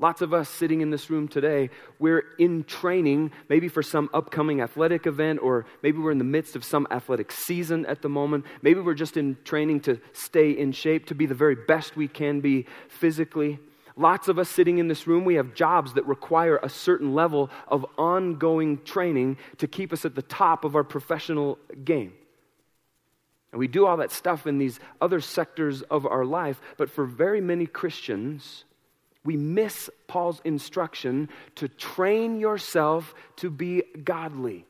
Lots 0.00 0.20
of 0.20 0.34
us 0.34 0.48
sitting 0.48 0.80
in 0.80 0.90
this 0.90 1.10
room 1.10 1.28
today, 1.28 1.70
we're 2.00 2.24
in 2.36 2.64
training, 2.64 3.30
maybe 3.48 3.68
for 3.68 3.84
some 3.84 4.10
upcoming 4.12 4.60
athletic 4.60 5.06
event, 5.06 5.38
or 5.40 5.64
maybe 5.80 5.98
we're 5.98 6.10
in 6.10 6.18
the 6.18 6.24
midst 6.24 6.56
of 6.56 6.64
some 6.64 6.88
athletic 6.90 7.30
season 7.30 7.86
at 7.86 8.02
the 8.02 8.08
moment. 8.08 8.44
Maybe 8.62 8.80
we're 8.80 8.94
just 8.94 9.16
in 9.16 9.36
training 9.44 9.82
to 9.82 10.00
stay 10.12 10.50
in 10.50 10.72
shape, 10.72 11.06
to 11.06 11.14
be 11.14 11.26
the 11.26 11.36
very 11.36 11.54
best 11.54 11.94
we 11.94 12.08
can 12.08 12.40
be 12.40 12.66
physically. 12.88 13.60
Lots 13.96 14.26
of 14.26 14.40
us 14.40 14.48
sitting 14.48 14.78
in 14.78 14.88
this 14.88 15.06
room, 15.06 15.24
we 15.24 15.36
have 15.36 15.54
jobs 15.54 15.94
that 15.94 16.06
require 16.06 16.56
a 16.56 16.68
certain 16.68 17.14
level 17.14 17.48
of 17.68 17.86
ongoing 17.96 18.82
training 18.82 19.36
to 19.58 19.68
keep 19.68 19.92
us 19.92 20.04
at 20.04 20.16
the 20.16 20.22
top 20.22 20.64
of 20.64 20.74
our 20.74 20.82
professional 20.82 21.58
game. 21.84 22.14
And 23.52 23.58
we 23.58 23.68
do 23.68 23.86
all 23.86 23.98
that 23.98 24.10
stuff 24.10 24.46
in 24.46 24.58
these 24.58 24.80
other 25.00 25.20
sectors 25.20 25.82
of 25.82 26.06
our 26.06 26.24
life, 26.24 26.60
but 26.78 26.90
for 26.90 27.04
very 27.04 27.40
many 27.40 27.66
Christians, 27.66 28.64
we 29.24 29.36
miss 29.36 29.90
Paul's 30.08 30.40
instruction 30.44 31.28
to 31.56 31.68
train 31.68 32.40
yourself 32.40 33.14
to 33.36 33.50
be 33.50 33.82
godly. 34.04 34.64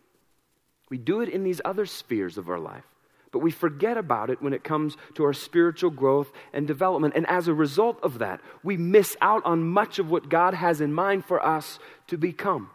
We 0.90 0.98
do 0.98 1.22
it 1.22 1.28
in 1.28 1.44
these 1.44 1.60
other 1.64 1.86
spheres 1.86 2.36
of 2.36 2.50
our 2.50 2.58
life, 2.58 2.84
but 3.30 3.38
we 3.38 3.50
forget 3.50 3.96
about 3.96 4.28
it 4.28 4.42
when 4.42 4.52
it 4.52 4.64
comes 4.64 4.96
to 5.14 5.24
our 5.24 5.32
spiritual 5.32 5.90
growth 5.90 6.30
and 6.52 6.66
development. 6.66 7.14
And 7.16 7.26
as 7.28 7.48
a 7.48 7.54
result 7.54 7.98
of 8.02 8.18
that, 8.18 8.40
we 8.62 8.76
miss 8.76 9.16
out 9.22 9.44
on 9.46 9.62
much 9.62 9.98
of 9.98 10.10
what 10.10 10.28
God 10.28 10.54
has 10.54 10.80
in 10.80 10.92
mind 10.92 11.24
for 11.24 11.42
us 11.44 11.78
to 12.08 12.18
become. 12.18 12.68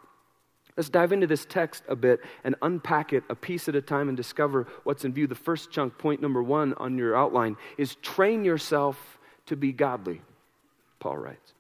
Let's 0.78 0.90
dive 0.90 1.12
into 1.12 1.26
this 1.26 1.44
text 1.44 1.84
a 1.88 1.96
bit 1.96 2.22
and 2.44 2.56
unpack 2.62 3.12
it 3.12 3.24
a 3.30 3.36
piece 3.36 3.68
at 3.68 3.76
a 3.76 3.82
time 3.82 4.08
and 4.08 4.16
discover 4.16 4.68
what's 4.84 5.04
in 5.04 5.12
view. 5.12 5.26
The 5.26 5.34
first 5.36 5.72
chunk, 5.72 5.98
point 5.98 6.22
number 6.22 6.42
one 6.44 6.76
on 6.76 6.98
your 7.00 7.18
outline, 7.18 7.58
is 7.80 7.96
train 7.96 8.46
yourself 8.46 9.18
to 9.48 9.56
be 9.56 9.72
godly, 9.72 10.22
Paul 11.00 11.18
writes. 11.18 11.54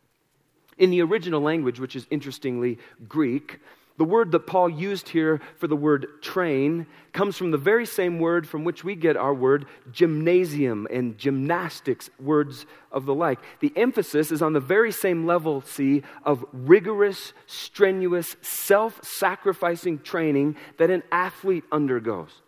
In 0.77 0.91
the 0.91 1.01
original 1.01 1.41
language, 1.41 1.79
which 1.79 1.95
is 1.95 2.05
interestingly 2.11 2.77
Greek, 3.09 3.59
the 3.97 4.05
word 4.05 4.31
that 4.31 4.45
Paul 4.45 4.69
used 4.69 5.09
here 5.09 5.41
for 5.57 5.67
the 5.67 5.75
word 5.75 6.07
train 6.21 6.85
comes 7.13 7.35
from 7.35 7.49
the 7.49 7.57
very 7.57 7.85
same 7.85 8.19
word 8.19 8.47
from 8.47 8.63
which 8.63 8.83
we 8.83 8.95
get 8.95 9.17
our 9.17 9.33
word 9.33 9.65
gymnasium 9.91 10.87
and 10.91 11.17
gymnastics, 11.17 12.09
words 12.19 12.67
of 12.91 13.05
the 13.05 13.15
like. 13.15 13.39
The 13.59 13.73
emphasis 13.75 14.31
is 14.31 14.43
on 14.43 14.53
the 14.53 14.59
very 14.59 14.91
same 14.91 15.25
level, 15.25 15.61
see, 15.61 16.03
of 16.23 16.45
rigorous, 16.53 17.33
strenuous, 17.47 18.35
self 18.41 19.03
sacrificing 19.03 19.99
training 19.99 20.57
that 20.77 20.91
an 20.91 21.01
athlete 21.11 21.63
undergoes. 21.71 22.41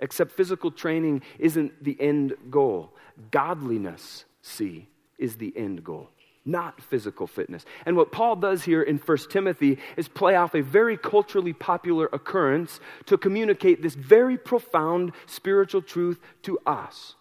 Except 0.00 0.32
physical 0.32 0.70
training 0.70 1.22
isn't 1.38 1.82
the 1.82 1.96
end 1.98 2.34
goal, 2.50 2.92
godliness, 3.30 4.26
see, 4.42 4.86
is 5.18 5.36
the 5.36 5.52
end 5.56 5.82
goal 5.82 6.10
not 6.48 6.80
physical 6.80 7.26
fitness. 7.26 7.64
And 7.86 7.96
what 7.96 8.10
Paul 8.10 8.36
does 8.36 8.64
here 8.64 8.82
in 8.82 8.98
1 8.98 9.18
Timothy 9.30 9.78
is 9.96 10.08
play 10.08 10.34
off 10.34 10.54
a 10.54 10.62
very 10.62 10.96
culturally 10.96 11.52
popular 11.52 12.08
occurrence 12.12 12.80
to 13.06 13.18
communicate 13.18 13.82
this 13.82 13.94
very 13.94 14.36
profound 14.36 15.12
spiritual 15.26 15.82
truth 15.82 16.18
to 16.42 16.58
us. 16.66 17.14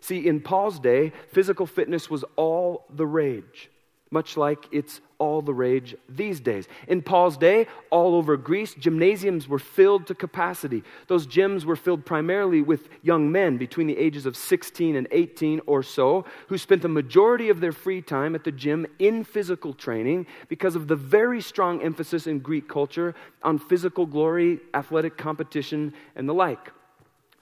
See, 0.00 0.28
in 0.28 0.40
Paul's 0.40 0.78
day, 0.78 1.12
physical 1.32 1.66
fitness 1.66 2.10
was 2.10 2.24
all 2.36 2.86
the 2.94 3.06
rage 3.06 3.70
much 4.14 4.36
like 4.36 4.68
it's 4.70 5.00
all 5.18 5.42
the 5.42 5.54
rage 5.54 5.94
these 6.08 6.40
days. 6.40 6.66
In 6.88 7.02
Paul's 7.02 7.36
day, 7.36 7.66
all 7.90 8.14
over 8.14 8.36
Greece, 8.36 8.74
gymnasiums 8.74 9.48
were 9.48 9.58
filled 9.58 10.06
to 10.06 10.14
capacity. 10.14 10.82
Those 11.08 11.26
gyms 11.26 11.64
were 11.64 11.76
filled 11.76 12.04
primarily 12.04 12.62
with 12.62 12.88
young 13.02 13.30
men 13.30 13.56
between 13.56 13.86
the 13.86 13.96
ages 13.96 14.26
of 14.26 14.36
16 14.36 14.96
and 14.96 15.08
18 15.10 15.60
or 15.66 15.82
so, 15.82 16.24
who 16.48 16.58
spent 16.58 16.82
the 16.82 16.88
majority 16.88 17.48
of 17.48 17.60
their 17.60 17.72
free 17.72 18.02
time 18.02 18.34
at 18.34 18.44
the 18.44 18.52
gym 18.52 18.86
in 18.98 19.24
physical 19.24 19.72
training 19.74 20.26
because 20.48 20.76
of 20.76 20.88
the 20.88 20.96
very 20.96 21.40
strong 21.40 21.82
emphasis 21.82 22.26
in 22.26 22.38
Greek 22.38 22.68
culture 22.68 23.14
on 23.42 23.58
physical 23.58 24.06
glory, 24.06 24.60
athletic 24.74 25.16
competition, 25.16 25.92
and 26.16 26.28
the 26.28 26.34
like. 26.34 26.72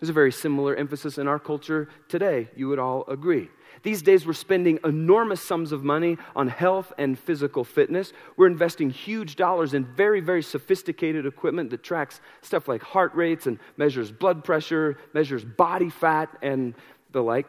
There's 0.01 0.11
a 0.11 0.13
very 0.13 0.33
similar 0.33 0.75
emphasis 0.75 1.17
in 1.17 1.29
our 1.29 1.39
culture 1.39 1.89
today, 2.09 2.49
you 2.57 2.67
would 2.67 2.81
all 2.81 3.05
agree. 3.07 3.51
These 3.83 4.03
days, 4.03 4.25
we're 4.25 4.33
spending 4.33 4.79
enormous 4.85 5.41
sums 5.41 5.73
of 5.73 5.83
money 5.83 6.17
on 6.37 6.49
health 6.49 6.93
and 6.99 7.19
physical 7.19 7.65
fitness. 7.65 8.13
We're 8.37 8.47
investing 8.47 8.91
huge 8.91 9.35
dollars 9.35 9.75
in 9.75 9.85
very, 9.85 10.21
very 10.21 10.43
sophisticated 10.43 11.27
equipment 11.27 11.71
that 11.71 11.83
tracks 11.83 12.21
stuff 12.43 12.69
like 12.69 12.83
heart 12.83 13.15
rates 13.15 13.47
and 13.47 13.59
measures 13.77 14.13
blood 14.13 14.45
pressure, 14.45 14.99
measures 15.13 15.45
body 15.45 15.91
fat, 15.91 16.31
and 16.43 16.75
the 17.11 17.23
like. 17.23 17.47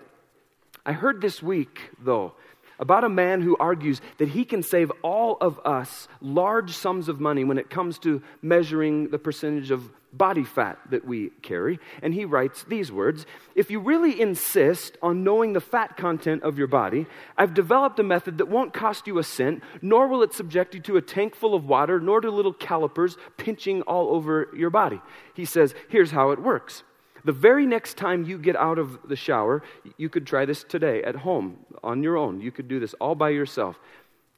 I 0.86 0.92
heard 0.92 1.22
this 1.22 1.42
week, 1.42 1.80
though, 2.00 2.34
about 2.80 3.03
a 3.03 3.10
man 3.10 3.42
who 3.42 3.58
argues 3.58 4.01
that 4.18 4.30
he 4.30 4.46
can 4.46 4.63
save 4.63 4.92
all 5.01 5.38
of 5.42 5.60
us 5.65 6.08
large 6.22 6.75
sums 6.75 7.08
of 7.08 7.20
money 7.20 7.44
when 7.44 7.58
it 7.58 7.70
comes 7.70 8.00
to 8.00 8.22
measuring 8.42 9.10
the 9.10 9.20
percentage 9.20 9.72
of 9.72 9.89
body 10.13 10.44
fat 10.44 10.77
that 10.92 11.06
we 11.06 11.32
carry. 11.42 11.80
And 12.01 12.13
he 12.13 12.25
writes 12.25 12.63
these 12.63 12.92
words 12.92 13.25
If 13.56 13.72
you 13.72 13.80
really 13.80 14.22
insist 14.22 14.98
on 15.01 15.24
knowing 15.24 15.53
the 15.53 15.62
fat 15.62 15.98
content 15.98 16.44
of 16.44 16.58
your 16.58 16.68
body, 16.68 17.08
I've 17.38 17.53
developed 17.53 18.00
a 18.00 18.03
method 18.03 18.38
that 18.38 18.48
won't 18.48 18.74
cost 18.74 19.08
you 19.08 19.18
a 19.18 19.24
cent, 19.24 19.63
nor 19.82 20.08
will 20.08 20.24
it 20.24 20.34
subject 20.34 20.75
you 20.75 20.82
to 20.82 20.98
a 20.98 21.01
tank 21.01 21.36
full 21.36 21.56
of 21.56 21.65
water, 21.65 22.00
nor 22.00 22.22
to 22.22 22.32
little 22.32 22.53
calipers 22.53 23.18
pinching 23.38 23.82
all 23.84 24.10
over 24.10 24.50
your 24.56 24.70
body. 24.70 25.01
He 25.34 25.46
says, 25.46 25.74
Here's 25.89 26.12
how 26.12 26.32
it 26.32 26.42
works. 26.42 26.84
The 27.25 27.32
very 27.32 27.65
next 27.65 27.96
time 27.96 28.25
you 28.25 28.38
get 28.38 28.56
out 28.56 28.77
of 28.77 29.00
the 29.08 29.15
shower, 29.15 29.63
you 29.98 30.10
could 30.10 30.27
try 30.27 30.46
this 30.46 30.63
today 30.63 31.03
at 31.03 31.15
home 31.15 31.58
on 31.84 32.03
your 32.03 32.18
own. 32.18 32.42
You 32.42 32.51
could 32.51 32.68
do 32.68 32.80
this 32.80 32.94
all 32.96 33.15
by 33.15 33.30
yourself. 33.30 33.80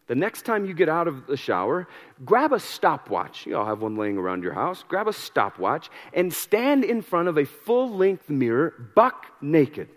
The 0.07 0.15
next 0.15 0.43
time 0.43 0.65
you 0.65 0.75
get 0.75 0.87
out 0.87 1.07
of 1.07 1.25
the 1.25 1.35
shower, 1.35 1.87
grab 2.23 2.53
a 2.53 2.59
stopwatch. 2.59 3.47
You 3.47 3.57
all 3.57 3.65
have 3.65 3.81
one 3.81 3.95
laying 3.95 4.17
around 4.17 4.43
your 4.43 4.53
house. 4.53 4.83
Grab 4.87 5.07
a 5.07 5.13
stopwatch 5.13 5.89
and 6.13 6.31
stand 6.31 6.83
in 6.83 7.01
front 7.01 7.27
of 7.27 7.39
a 7.39 7.45
full 7.45 7.89
length 7.89 8.29
mirror, 8.29 8.91
buck 8.93 9.25
naked. 9.41 9.89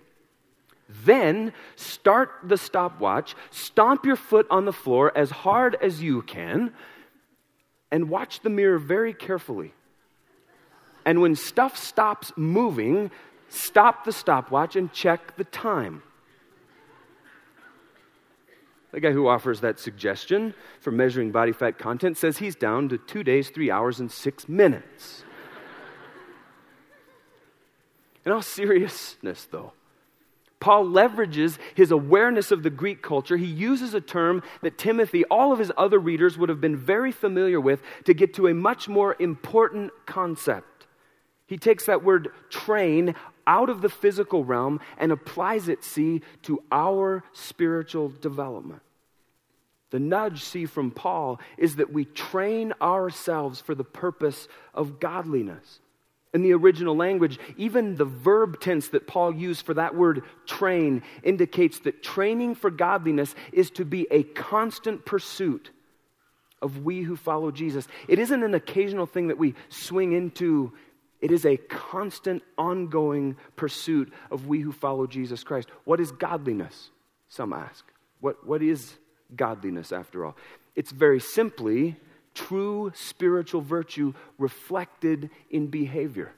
Then 0.89 1.53
start 1.77 2.31
the 2.43 2.57
stopwatch, 2.57 3.35
stomp 3.51 4.07
your 4.07 4.17
foot 4.17 4.47
on 4.51 4.65
the 4.65 4.73
floor 4.73 5.13
as 5.15 5.31
hard 5.31 5.77
as 5.83 6.03
you 6.03 6.23
can, 6.23 6.73
and 7.91 8.09
watch 8.09 8.41
the 8.41 8.49
mirror 8.49 8.79
very 8.79 9.13
carefully. 9.13 9.75
And 11.05 11.21
when 11.21 11.35
stuff 11.35 11.77
stops 11.77 12.33
moving, 12.37 13.11
stop 13.49 14.05
the 14.05 14.13
stopwatch 14.13 14.77
and 14.77 14.93
check 14.93 15.37
the 15.37 15.45
time. 15.45 16.03
The 18.91 19.01
guy 19.01 19.13
who 19.13 19.29
offers 19.29 19.61
that 19.61 19.79
suggestion 19.79 20.55
for 20.81 20.91
measuring 20.91 21.31
body 21.31 21.53
fat 21.53 21.79
content 21.79 22.17
says 22.17 22.39
he's 22.39 22.57
down 22.57 22.89
to 22.89 22.99
two 22.99 23.23
days, 23.23 23.51
three 23.51 23.71
hours, 23.71 24.01
and 24.01 24.11
six 24.11 24.49
minutes. 24.49 25.25
In 28.25 28.33
all 28.33 28.43
seriousness, 28.43 29.47
though, 29.51 29.73
Paul 30.61 30.87
leverages 30.87 31.59
his 31.75 31.91
awareness 31.91 32.51
of 32.51 32.63
the 32.63 32.71
Greek 32.71 33.03
culture. 33.03 33.37
He 33.37 33.47
uses 33.47 33.95
a 33.95 34.01
term 34.01 34.43
that 34.63 34.77
Timothy, 34.77 35.25
all 35.27 35.53
of 35.53 35.59
his 35.59 35.71
other 35.77 35.99
readers, 35.99 36.37
would 36.37 36.49
have 36.49 36.61
been 36.61 36.77
very 36.77 37.13
familiar 37.13 37.61
with 37.61 37.81
to 38.05 38.15
get 38.15 38.35
to 38.35 38.49
a 38.49 38.55
much 38.55 38.89
more 38.89 39.17
important 39.19 39.93
concept. 40.07 40.78
He 41.49 41.57
takes 41.57 41.87
that 41.87 42.05
word 42.05 42.29
train 42.51 43.15
out 43.47 43.71
of 43.71 43.81
the 43.81 43.89
physical 43.89 44.45
realm 44.45 44.81
and 44.99 45.11
applies 45.11 45.69
it, 45.69 45.83
see, 45.83 46.21
to 46.43 46.63
our 46.71 47.25
spiritual 47.33 48.11
development. 48.21 48.83
The 49.91 49.99
nudge, 49.99 50.45
see, 50.45 50.67
from 50.67 50.91
Paul 50.91 51.41
is 51.57 51.77
that 51.77 51.91
we 51.91 52.05
train 52.05 52.75
ourselves 52.81 53.61
for 53.63 53.75
the 53.75 53.85
purpose 53.85 54.47
of 54.75 55.01
godliness. 55.01 55.81
In 56.35 56.43
the 56.43 56.53
original 56.53 56.95
language, 56.95 57.39
even 57.57 57.97
the 57.97 58.05
verb 58.05 58.61
tense 58.61 58.89
that 58.89 59.07
Paul 59.07 59.35
used 59.35 59.65
for 59.65 59.73
that 59.73 59.95
word 59.95 60.25
train 60.45 61.03
indicates 61.23 61.79
that 61.81 62.03
training 62.03 62.57
for 62.57 62.71
godliness 62.71 63.35
is 63.51 63.71
to 63.73 63.87
be 63.87 64.07
a 64.11 64.25
constant 64.25 65.07
pursuit 65.07 65.71
of 66.61 66.85
we 66.85 67.01
who 67.01 67.17
follow 67.17 67.51
Jesus. 67.51 67.89
It 68.09 68.19
isn't 68.19 68.43
an 68.43 68.53
occasional 68.53 69.07
thing 69.07 69.29
that 69.29 69.39
we 69.39 69.55
swing 69.71 70.13
into, 70.13 70.73
it 71.21 71.33
is 71.33 71.45
a 71.45 71.57
constant, 71.57 72.43
ongoing 72.57 73.37
pursuit 73.57 74.13
of 74.31 74.47
we 74.47 74.61
who 74.61 74.73
follow 74.73 75.07
Jesus 75.07 75.43
Christ. 75.43 75.69
What 75.85 76.01
is 76.01 76.13
godliness? 76.13 76.91
Some 77.29 77.53
ask. 77.53 77.85
What, 78.21 78.47
what 78.47 78.63
is 78.63 78.95
godliness, 79.35 79.93
after 79.93 80.25
all? 80.25 80.37
It's 80.77 80.93
very 80.93 81.21
simply 81.21 81.97
true 82.35 82.93
spiritual 82.95 83.61
virtue 83.61 84.15
reflected 84.39 85.31
in 85.51 85.67
behavior. 85.67 86.33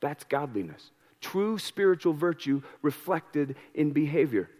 That's 0.00 0.24
godliness. 0.24 0.90
True 1.20 1.58
spiritual 1.58 2.12
virtue 2.12 2.62
reflected 2.82 3.56
in 3.74 3.92
behavior. 3.92 4.50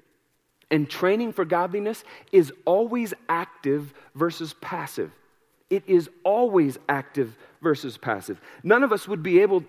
And 0.71 0.89
training 0.89 1.33
for 1.33 1.45
godliness 1.45 2.05
is 2.31 2.53
always 2.65 3.15
active 3.29 3.95
versus 4.15 4.55
passive. 4.61 5.11
It 5.71 5.85
is 5.87 6.09
always 6.25 6.79
active 6.89 7.37
versus 7.61 7.99
passive. 7.99 8.41
None 8.63 8.83
of 8.83 8.93
us 8.93 9.07
would 9.07 9.23
be 9.23 9.41
able, 9.41 9.65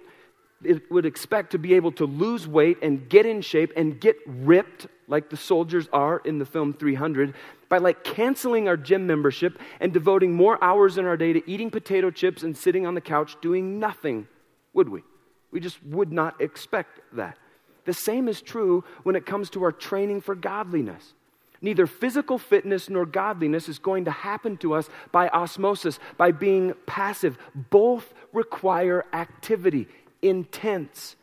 would 0.89 1.05
expect 1.05 1.51
to 1.51 1.57
be 1.57 1.73
able 1.73 1.91
to 1.93 2.05
lose 2.05 2.47
weight 2.47 2.77
and 2.81 3.09
get 3.09 3.25
in 3.25 3.41
shape 3.41 3.73
and 3.75 3.99
get 3.99 4.15
ripped 4.25 4.87
like 5.07 5.29
the 5.29 5.37
soldiers 5.37 5.89
are 5.91 6.19
in 6.19 6.37
the 6.37 6.45
film 6.45 6.73
300 6.73 7.33
by 7.67 7.79
like 7.79 8.03
canceling 8.03 8.67
our 8.67 8.77
gym 8.77 9.07
membership 9.07 9.59
and 9.79 9.91
devoting 9.91 10.33
more 10.33 10.63
hours 10.63 10.97
in 10.97 11.05
our 11.05 11.17
day 11.17 11.33
to 11.33 11.49
eating 11.49 11.69
potato 11.69 12.11
chips 12.11 12.43
and 12.43 12.55
sitting 12.55 12.85
on 12.85 12.93
the 12.93 13.01
couch 13.01 13.35
doing 13.41 13.79
nothing, 13.79 14.27
would 14.73 14.89
we? 14.89 15.03
We 15.51 15.59
just 15.59 15.83
would 15.83 16.11
not 16.11 16.39
expect 16.39 16.99
that. 17.13 17.37
The 17.85 17.93
same 17.93 18.27
is 18.27 18.41
true 18.41 18.83
when 19.03 19.15
it 19.15 19.25
comes 19.25 19.49
to 19.51 19.63
our 19.63 19.71
training 19.71 20.21
for 20.21 20.35
godliness. 20.35 21.13
Neither 21.61 21.87
physical 21.87 22.37
fitness 22.37 22.89
nor 22.89 23.05
godliness 23.05 23.67
is 23.67 23.79
going 23.79 24.05
to 24.05 24.11
happen 24.11 24.57
to 24.57 24.73
us 24.73 24.89
by 25.11 25.27
osmosis, 25.29 25.99
by 26.17 26.31
being 26.31 26.73
passive. 26.85 27.37
Both 27.53 28.13
require 28.31 29.05
activity, 29.11 29.87
intense 30.21 31.15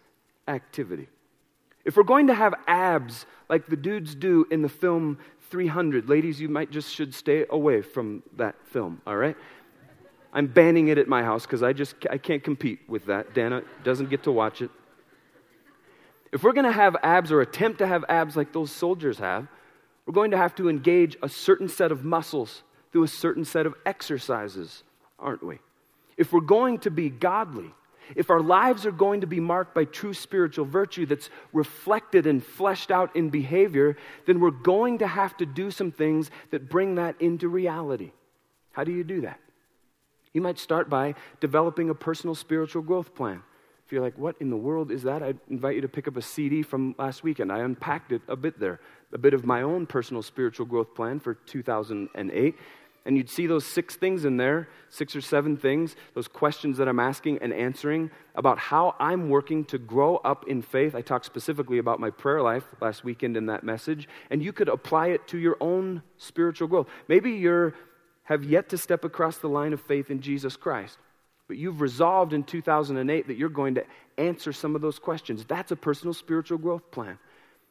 activity. 0.47 1.09
If 1.85 1.97
we're 1.97 2.02
going 2.02 2.26
to 2.26 2.35
have 2.35 2.55
abs 2.66 3.26
like 3.49 3.66
the 3.66 3.76
dudes 3.76 4.14
do 4.14 4.47
in 4.50 4.62
the 4.62 4.69
film 4.69 5.19
300. 5.50 6.09
Ladies, 6.09 6.40
you 6.40 6.49
might 6.49 6.71
just 6.71 6.93
should 6.93 7.14
stay 7.14 7.47
away 7.50 7.83
from 7.83 8.23
that 8.37 8.57
film, 8.66 9.00
all 9.07 9.16
right? 9.16 9.37
I'm 10.33 10.47
banning 10.47 10.88
it 10.88 10.99
at 10.99 11.09
my 11.09 11.23
house 11.23 11.47
because 11.47 11.62
I 11.62 11.73
just 11.73 11.95
I 12.11 12.19
can't 12.19 12.43
compete 12.43 12.81
with 12.88 13.07
that. 13.07 13.33
Dana 13.35 13.62
doesn't 13.85 14.11
get 14.11 14.25
to 14.25 14.33
watch 14.33 14.61
it. 14.61 14.71
If 16.33 16.43
we're 16.43 16.52
going 16.52 16.66
to 16.66 16.73
have 16.73 16.97
abs 17.02 17.33
or 17.33 17.40
attempt 17.40 17.78
to 17.78 17.87
have 17.87 18.05
abs 18.09 18.37
like 18.37 18.52
those 18.52 18.71
soldiers 18.71 19.19
have, 19.19 19.47
we're 20.07 20.15
going 20.15 20.31
to 20.31 20.37
have 20.37 20.55
to 20.57 20.69
engage 20.69 21.17
a 21.23 21.29
certain 21.29 21.69
set 21.69 21.91
of 21.93 22.05
muscles 22.05 22.63
through 22.92 23.03
a 23.03 23.09
certain 23.09 23.45
set 23.45 23.66
of 23.66 23.75
exercises, 23.85 24.83
aren't 25.19 25.42
we? 25.42 25.59
If 26.16 26.33
we're 26.33 26.40
going 26.40 26.79
to 26.81 26.90
be 26.90 27.11
godly, 27.11 27.75
if 28.14 28.31
our 28.31 28.40
lives 28.40 28.87
are 28.87 28.92
going 28.92 29.23
to 29.23 29.27
be 29.27 29.40
marked 29.40 29.75
by 29.75 29.85
true 29.85 30.14
spiritual 30.14 30.64
virtue 30.64 31.07
that's 31.07 31.29
reflected 31.53 32.27
and 32.27 32.45
fleshed 32.45 32.90
out 32.90 33.14
in 33.16 33.31
behavior, 33.31 33.97
then 34.27 34.38
we're 34.38 34.51
going 34.51 34.99
to 34.99 35.07
have 35.07 35.37
to 35.38 35.47
do 35.47 35.71
some 35.71 35.90
things 35.90 36.31
that 36.53 36.71
bring 36.71 36.95
that 36.95 37.21
into 37.21 37.49
reality. 37.49 38.12
How 38.71 38.85
do 38.85 38.92
you 38.92 39.03
do 39.03 39.23
that? 39.23 39.40
You 40.33 40.40
might 40.40 40.59
start 40.59 40.88
by 40.88 41.14
developing 41.40 41.90
a 41.90 41.95
personal 41.95 42.35
spiritual 42.35 42.83
growth 42.83 43.14
plan. 43.14 43.42
If 43.87 43.92
you're 43.92 44.03
like, 44.03 44.18
what 44.18 44.35
in 44.40 44.51
the 44.51 44.57
world 44.57 44.90
is 44.90 45.05
that? 45.05 45.22
I 45.22 45.35
invite 45.49 45.77
you 45.77 45.81
to 45.81 45.88
pick 45.88 46.09
up 46.09 46.16
a 46.16 46.22
CD 46.22 46.62
from 46.62 46.96
last 46.99 47.22
weekend. 47.22 47.53
I 47.53 47.61
unpacked 47.61 48.11
it 48.11 48.20
a 48.27 48.35
bit 48.35 48.59
there, 48.59 48.81
a 49.12 49.18
bit 49.18 49.33
of 49.33 49.46
my 49.46 49.62
own 49.62 49.87
personal 49.87 50.22
spiritual 50.22 50.66
growth 50.66 50.94
plan 50.94 51.20
for 51.20 51.35
2008 51.35 52.57
and 53.07 53.16
you'd 53.16 53.31
see 53.31 53.46
those 53.46 53.64
six 53.64 53.94
things 53.94 54.25
in 54.25 54.37
there, 54.37 54.68
six 54.88 55.14
or 55.14 55.20
seven 55.20 55.57
things, 55.57 55.94
those 56.14 56.27
questions 56.27 56.77
that 56.79 56.88
I'm 56.88 56.99
asking 56.99 57.38
and 57.38 57.53
answering 57.53 58.11
about 58.35 58.59
how 58.59 58.96
I'm 58.99 59.31
working 59.31 59.64
to 59.66 59.79
grow 59.79 60.16
up 60.16 60.49
in 60.49 60.61
faith. 60.61 60.96
I 60.96 61.03
talked 61.03 61.25
specifically 61.25 61.79
about 61.79 62.01
my 62.01 62.11
prayer 62.11 62.42
life 62.42 62.64
last 62.81 63.05
weekend 63.05 63.37
in 63.37 63.46
that 63.46 63.62
message, 63.62 64.09
and 64.29 64.42
you 64.42 64.53
could 64.53 64.68
apply 64.68 65.09
it 65.09 65.29
to 65.29 65.38
your 65.38 65.57
own 65.61 66.03
spiritual 66.18 66.66
growth. 66.66 66.88
Maybe 67.07 67.31
you're 67.31 67.75
have 68.25 68.42
yet 68.42 68.68
to 68.68 68.77
step 68.77 69.05
across 69.05 69.38
the 69.38 69.49
line 69.49 69.72
of 69.72 69.81
faith 69.81 70.11
in 70.11 70.20
Jesus 70.20 70.57
Christ, 70.57 70.99
but 71.48 71.56
you've 71.56 71.80
resolved 71.80 72.32
in 72.32 72.42
2008 72.42 73.26
that 73.26 73.37
you're 73.37 73.48
going 73.48 73.74
to 73.76 73.85
answer 74.18 74.52
some 74.52 74.74
of 74.74 74.82
those 74.82 74.98
questions. 74.98 75.44
That's 75.44 75.72
a 75.72 75.76
personal 75.76 76.14
spiritual 76.14 76.59
growth 76.59 76.90
plan. 76.90 77.18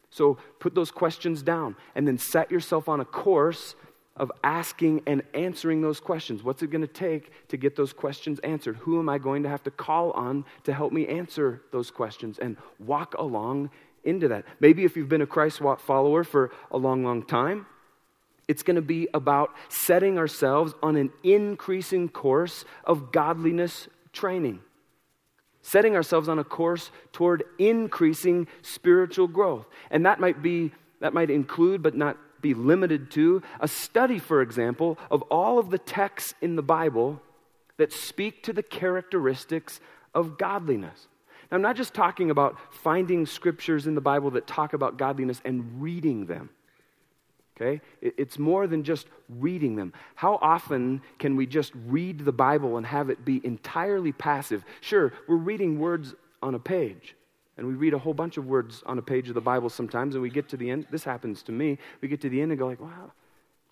So 0.09 0.37
put 0.59 0.75
those 0.75 0.91
questions 0.91 1.41
down 1.41 1.75
and 1.93 2.07
then 2.07 2.17
set 2.17 2.51
yourself 2.51 2.87
on 2.87 2.99
a 2.99 3.05
course 3.05 3.75
of 4.15 4.31
asking 4.43 5.01
and 5.05 5.21
answering 5.33 5.81
those 5.81 5.99
questions. 5.99 6.41
What's 6.41 6.63
it 6.63 6.71
going 6.71 6.81
to 6.81 6.87
take 6.87 7.31
to 7.49 7.57
get 7.57 7.75
those 7.75 7.91
questions 7.91 8.39
answered? 8.39 8.77
Who 8.77 8.97
am 8.99 9.09
I 9.09 9.17
going 9.17 9.43
to 9.43 9.49
have 9.49 9.63
to 9.63 9.71
call 9.71 10.11
on 10.11 10.45
to 10.63 10.73
help 10.73 10.93
me 10.93 11.05
answer 11.07 11.61
those 11.71 11.91
questions 11.91 12.39
and 12.39 12.55
walk 12.79 13.15
along 13.17 13.71
into 14.05 14.29
that? 14.29 14.45
Maybe 14.61 14.85
if 14.85 14.95
you've 14.95 15.09
been 15.09 15.21
a 15.21 15.27
Christ 15.27 15.59
follower 15.79 16.23
for 16.23 16.51
a 16.71 16.77
long, 16.77 17.03
long 17.03 17.23
time, 17.23 17.65
it's 18.47 18.63
going 18.63 18.75
to 18.75 18.81
be 18.81 19.07
about 19.13 19.51
setting 19.69 20.17
ourselves 20.17 20.73
on 20.83 20.95
an 20.95 21.11
increasing 21.23 22.09
course 22.09 22.65
of 22.83 23.11
godliness 23.11 23.87
training. 24.13 24.59
Setting 25.61 25.95
ourselves 25.95 26.29
on 26.29 26.37
a 26.37 26.43
course 26.43 26.91
toward 27.11 27.43
increasing 27.57 28.47
spiritual 28.61 29.27
growth. 29.27 29.65
And 29.89 30.05
that 30.05 30.19
might 30.19 30.41
be 30.41 30.71
that 31.01 31.13
might 31.13 31.29
include 31.29 31.83
but 31.83 31.95
not 31.95 32.17
be 32.41 32.53
limited 32.53 33.11
to 33.11 33.41
a 33.59 33.67
study, 33.67 34.19
for 34.19 34.41
example, 34.41 34.97
of 35.09 35.23
all 35.23 35.57
of 35.57 35.71
the 35.71 35.79
texts 35.79 36.35
in 36.41 36.55
the 36.55 36.61
Bible 36.61 37.21
that 37.77 37.91
speak 37.91 38.43
to 38.43 38.53
the 38.53 38.63
characteristics 38.63 39.79
of 40.13 40.37
godliness. 40.37 41.07
Now, 41.51 41.55
I'm 41.55 41.61
not 41.61 41.75
just 41.75 41.93
talking 41.93 42.29
about 42.29 42.57
finding 42.71 43.25
scriptures 43.25 43.87
in 43.87 43.95
the 43.95 44.01
Bible 44.01 44.31
that 44.31 44.47
talk 44.47 44.73
about 44.73 44.97
godliness 44.97 45.41
and 45.43 45.81
reading 45.81 46.27
them. 46.27 46.49
Okay? 47.55 47.81
It's 48.01 48.37
more 48.37 48.67
than 48.67 48.83
just 48.83 49.07
reading 49.29 49.75
them. 49.75 49.93
How 50.15 50.37
often 50.41 51.01
can 51.19 51.35
we 51.35 51.45
just 51.45 51.71
read 51.87 52.19
the 52.19 52.33
Bible 52.33 52.75
and 52.77 52.85
have 52.85 53.09
it 53.09 53.23
be 53.23 53.39
entirely 53.45 54.11
passive? 54.11 54.65
Sure, 54.81 55.13
we're 55.27 55.37
reading 55.37 55.79
words 55.79 56.13
on 56.43 56.53
a 56.53 56.59
page. 56.59 57.15
And 57.57 57.65
we 57.65 57.73
read 57.73 57.93
a 57.93 57.97
whole 57.97 58.13
bunch 58.13 58.35
of 58.35 58.45
words 58.45 58.83
on 58.85 58.97
a 58.97 59.01
page 59.01 59.29
of 59.29 59.35
the 59.35 59.41
Bible 59.41 59.69
sometimes, 59.69 60.15
and 60.15 60.21
we 60.21 60.29
get 60.29 60.49
to 60.49 60.57
the 60.57 60.69
end. 60.69 60.87
This 60.91 61.05
happens 61.05 61.41
to 61.43 61.53
me. 61.53 61.77
We 62.01 62.09
get 62.09 62.19
to 62.21 62.29
the 62.29 62.41
end 62.41 62.51
and 62.51 62.59
go 62.59 62.67
like, 62.67 62.81
"Wow, 62.81 63.13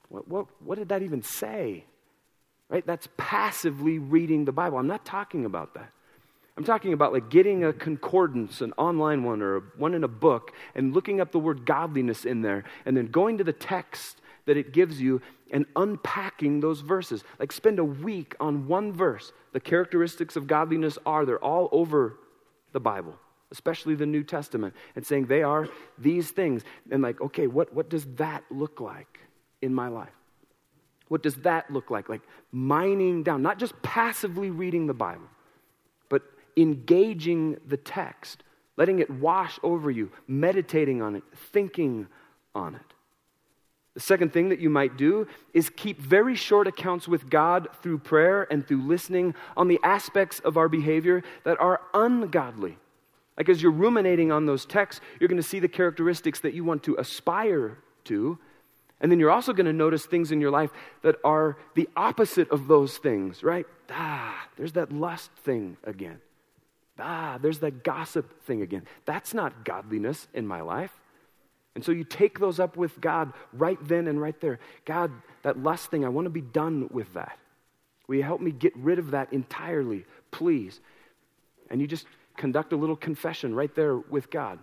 what, 0.07 0.27
what, 0.29 0.47
what 0.63 0.77
did 0.77 0.87
that 0.87 1.03
even 1.03 1.21
say?" 1.21 1.83
Right? 2.69 2.85
That's 2.85 3.09
passively 3.17 3.99
reading 3.99 4.45
the 4.45 4.53
Bible. 4.53 4.77
I'm 4.77 4.87
not 4.87 5.03
talking 5.03 5.43
about 5.43 5.73
that. 5.73 5.91
I'm 6.55 6.63
talking 6.63 6.93
about 6.93 7.13
like 7.13 7.29
getting 7.29 7.63
a 7.63 7.73
concordance, 7.73 8.61
an 8.61 8.73
online 8.77 9.23
one 9.23 9.41
or 9.41 9.61
one 9.77 9.93
in 9.93 10.03
a 10.03 10.07
book, 10.07 10.51
and 10.75 10.93
looking 10.93 11.19
up 11.19 11.31
the 11.31 11.39
word 11.39 11.65
godliness 11.65 12.25
in 12.25 12.41
there, 12.41 12.63
and 12.85 12.95
then 12.95 13.07
going 13.07 13.39
to 13.39 13.43
the 13.43 13.53
text 13.53 14.21
that 14.45 14.57
it 14.57 14.73
gives 14.73 15.01
you 15.01 15.21
and 15.51 15.65
unpacking 15.75 16.59
those 16.59 16.81
verses. 16.81 17.23
Like 17.39 17.51
spend 17.51 17.79
a 17.79 17.85
week 17.85 18.35
on 18.39 18.67
one 18.67 18.91
verse. 18.91 19.31
The 19.53 19.59
characteristics 19.59 20.35
of 20.35 20.47
godliness 20.47 20.97
are, 21.05 21.25
they're 21.25 21.43
all 21.43 21.69
over 21.71 22.17
the 22.71 22.79
Bible 22.79 23.17
especially 23.53 23.93
the 23.93 24.05
New 24.05 24.23
Testament, 24.23 24.73
and 24.95 25.05
saying 25.05 25.27
they 25.27 25.43
are 25.43 25.69
these 25.97 26.31
things. 26.31 26.63
And 26.91 27.01
like, 27.01 27.21
okay, 27.21 27.47
what, 27.47 27.71
what 27.73 27.87
does 27.87 28.03
that 28.15 28.43
look 28.49 28.81
like 28.81 29.19
in 29.61 29.73
my 29.73 29.87
life? 29.87 30.09
What 31.07 31.21
does 31.21 31.35
that 31.35 31.71
look 31.71 31.91
like? 31.91 32.09
Like 32.09 32.23
mining 32.51 33.21
down, 33.21 33.43
not 33.43 33.59
just 33.59 33.79
passively 33.83 34.49
reading 34.49 34.87
the 34.87 34.93
Bible, 34.95 35.27
engaging 36.57 37.57
the 37.67 37.77
text, 37.77 38.43
letting 38.77 38.99
it 38.99 39.09
wash 39.09 39.59
over 39.63 39.89
you, 39.91 40.11
meditating 40.27 41.01
on 41.01 41.15
it, 41.15 41.23
thinking 41.51 42.07
on 42.55 42.75
it. 42.75 42.81
The 43.93 43.99
second 43.99 44.33
thing 44.33 44.49
that 44.49 44.59
you 44.59 44.71
might 44.71 44.97
do 44.97 45.27
is 45.53 45.69
keep 45.69 45.99
very 45.99 46.35
short 46.35 46.67
accounts 46.67 47.07
with 47.07 47.29
God 47.29 47.67
through 47.83 47.99
prayer 47.99 48.47
and 48.49 48.67
through 48.67 48.87
listening 48.87 49.35
on 49.55 49.67
the 49.67 49.79
aspects 49.83 50.39
of 50.39 50.57
our 50.57 50.67
behavior 50.67 51.23
that 51.43 51.59
are 51.59 51.79
ungodly 51.93 52.77
Like 53.37 53.49
as 53.49 53.61
you're 53.61 53.71
ruminating 53.71 54.31
on 54.31 54.45
those 54.45 54.65
texts, 54.65 55.01
you're 55.19 55.27
going 55.27 55.41
to 55.41 55.47
see 55.47 55.59
the 55.59 55.67
characteristics 55.67 56.39
that 56.39 56.53
you 56.53 56.63
want 56.63 56.83
to 56.83 56.95
aspire 56.97 57.77
to. 58.05 58.39
And 58.99 59.11
then 59.11 59.19
you're 59.19 59.31
also 59.31 59.53
going 59.53 59.65
to 59.65 59.73
notice 59.73 60.05
things 60.05 60.31
in 60.31 60.41
your 60.41 60.51
life 60.51 60.71
that 61.03 61.17
are 61.23 61.57
the 61.75 61.89
opposite 61.95 62.49
of 62.51 62.67
those 62.67 62.97
things, 62.97 63.43
right? 63.43 63.65
Ah, 63.91 64.47
there's 64.55 64.73
that 64.73 64.91
lust 64.91 65.31
thing 65.43 65.77
again. 65.83 66.19
Ah, 66.99 67.39
there's 67.41 67.59
that 67.59 67.83
gossip 67.83 68.43
thing 68.43 68.61
again. 68.61 68.83
That's 69.05 69.33
not 69.33 69.65
godliness 69.65 70.27
in 70.33 70.45
my 70.45 70.61
life. 70.61 70.91
And 71.75 71.83
so 71.83 71.91
you 71.91 72.03
take 72.03 72.39
those 72.39 72.59
up 72.59 72.77
with 72.77 73.01
God 73.01 73.33
right 73.51 73.79
then 73.81 74.07
and 74.07 74.21
right 74.21 74.39
there. 74.39 74.59
God, 74.85 75.11
that 75.41 75.57
lust 75.57 75.89
thing, 75.89 76.05
I 76.05 76.09
want 76.09 76.25
to 76.25 76.29
be 76.29 76.41
done 76.41 76.87
with 76.91 77.13
that. 77.13 77.37
Will 78.07 78.15
you 78.15 78.23
help 78.23 78.41
me 78.41 78.51
get 78.51 78.75
rid 78.77 78.99
of 78.99 79.11
that 79.11 79.33
entirely, 79.33 80.05
please? 80.29 80.81
And 81.69 81.81
you 81.81 81.87
just 81.87 82.05
conduct 82.37 82.73
a 82.73 82.75
little 82.75 82.95
confession 82.95 83.55
right 83.55 83.73
there 83.73 83.97
with 83.97 84.29
God. 84.29 84.59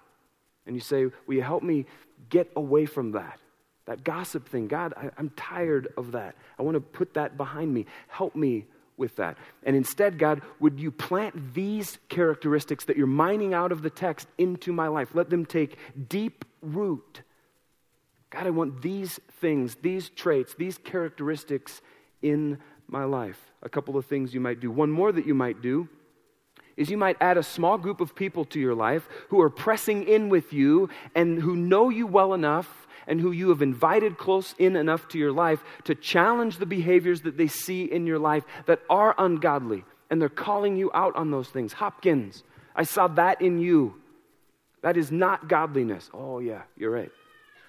And 0.67 0.77
you 0.77 0.81
say, 0.81 1.07
Will 1.27 1.35
you 1.35 1.43
help 1.43 1.63
me 1.63 1.87
get 2.29 2.51
away 2.55 2.87
from 2.87 3.13
that? 3.13 3.41
That 3.87 4.05
gossip 4.05 4.49
thing. 4.49 4.69
God, 4.69 4.95
I, 4.97 5.11
am 5.19 5.31
tired 5.31 5.89
of 5.97 6.13
that. 6.13 6.37
I 6.59 6.63
want 6.63 6.77
to 6.77 6.81
put 6.81 7.15
that 7.15 7.37
behind 7.37 7.73
me. 7.75 7.87
Help 8.09 8.37
me 8.37 8.67
with 9.01 9.17
that. 9.17 9.37
And 9.65 9.75
instead, 9.75 10.19
God, 10.19 10.43
would 10.61 10.79
you 10.79 10.93
plant 10.93 11.55
these 11.55 11.99
characteristics 12.09 12.85
that 12.85 12.97
you're 12.97 13.09
mining 13.09 13.53
out 13.53 13.73
of 13.73 13.83
the 13.83 13.91
text 13.91 14.29
into 14.39 14.73
my 14.73 14.87
life? 14.87 15.09
Let 15.15 15.31
them 15.31 15.45
take 15.45 15.77
deep 16.09 16.45
root. 16.63 17.23
God, 18.31 18.47
I 18.47 18.51
want 18.51 18.83
these 18.83 19.19
things, 19.41 19.77
these 19.83 20.09
traits, 20.11 20.55
these 20.55 20.79
characteristics 20.79 21.83
in 22.23 22.59
my 22.87 23.03
life. 23.03 23.51
A 23.63 23.69
couple 23.69 23.97
of 23.97 24.07
things 24.07 24.33
you 24.33 24.41
might 24.41 24.61
do. 24.61 24.71
One 24.71 24.91
more 24.91 25.11
that 25.11 25.27
you 25.27 25.35
might 25.35 25.61
do 25.61 25.89
is 26.81 26.89
you 26.89 26.97
might 26.97 27.19
add 27.21 27.37
a 27.37 27.43
small 27.43 27.77
group 27.77 28.01
of 28.01 28.15
people 28.15 28.47
to 28.47 28.59
your 28.59 28.75
life 28.75 29.07
who 29.29 29.39
are 29.43 29.51
pressing 29.51 30.03
in 30.09 30.31
with 30.31 30.51
you 30.55 30.89
and 31.15 31.39
who 31.39 31.55
know 31.55 31.91
you 31.91 32.07
well 32.07 32.33
enough 32.33 32.89
and 33.07 33.21
who 33.21 33.33
you 33.33 33.51
have 33.51 33.61
invited 33.61 34.17
close 34.17 34.55
in 34.59 34.77
enough 34.77 35.07
to 35.09 35.19
your 35.19 35.31
life 35.31 35.63
to 35.85 35.95
challenge 35.95 36.57
the 36.57 36.65
behaviors 36.65 37.21
that 37.21 37.37
they 37.37 37.49
see 37.49 37.85
in 37.85 38.07
your 38.07 38.19
life 38.19 38.45
that 38.65 38.81
are 38.89 39.15
ungodly. 39.19 39.85
And 40.09 40.23
they're 40.23 40.31
calling 40.31 40.77
you 40.77 40.91
out 40.95 41.15
on 41.17 41.31
those 41.31 41.51
things. 41.51 41.75
Hopkins, 41.75 42.45
I 42.75 42.85
saw 42.85 43.09
that 43.09 43.43
in 43.43 43.59
you. 43.59 43.97
That 44.83 44.97
is 44.97 45.13
not 45.13 45.49
godliness. 45.49 46.09
Oh, 46.15 46.39
yeah, 46.39 46.63
you're 46.79 46.91
right. 46.91 47.11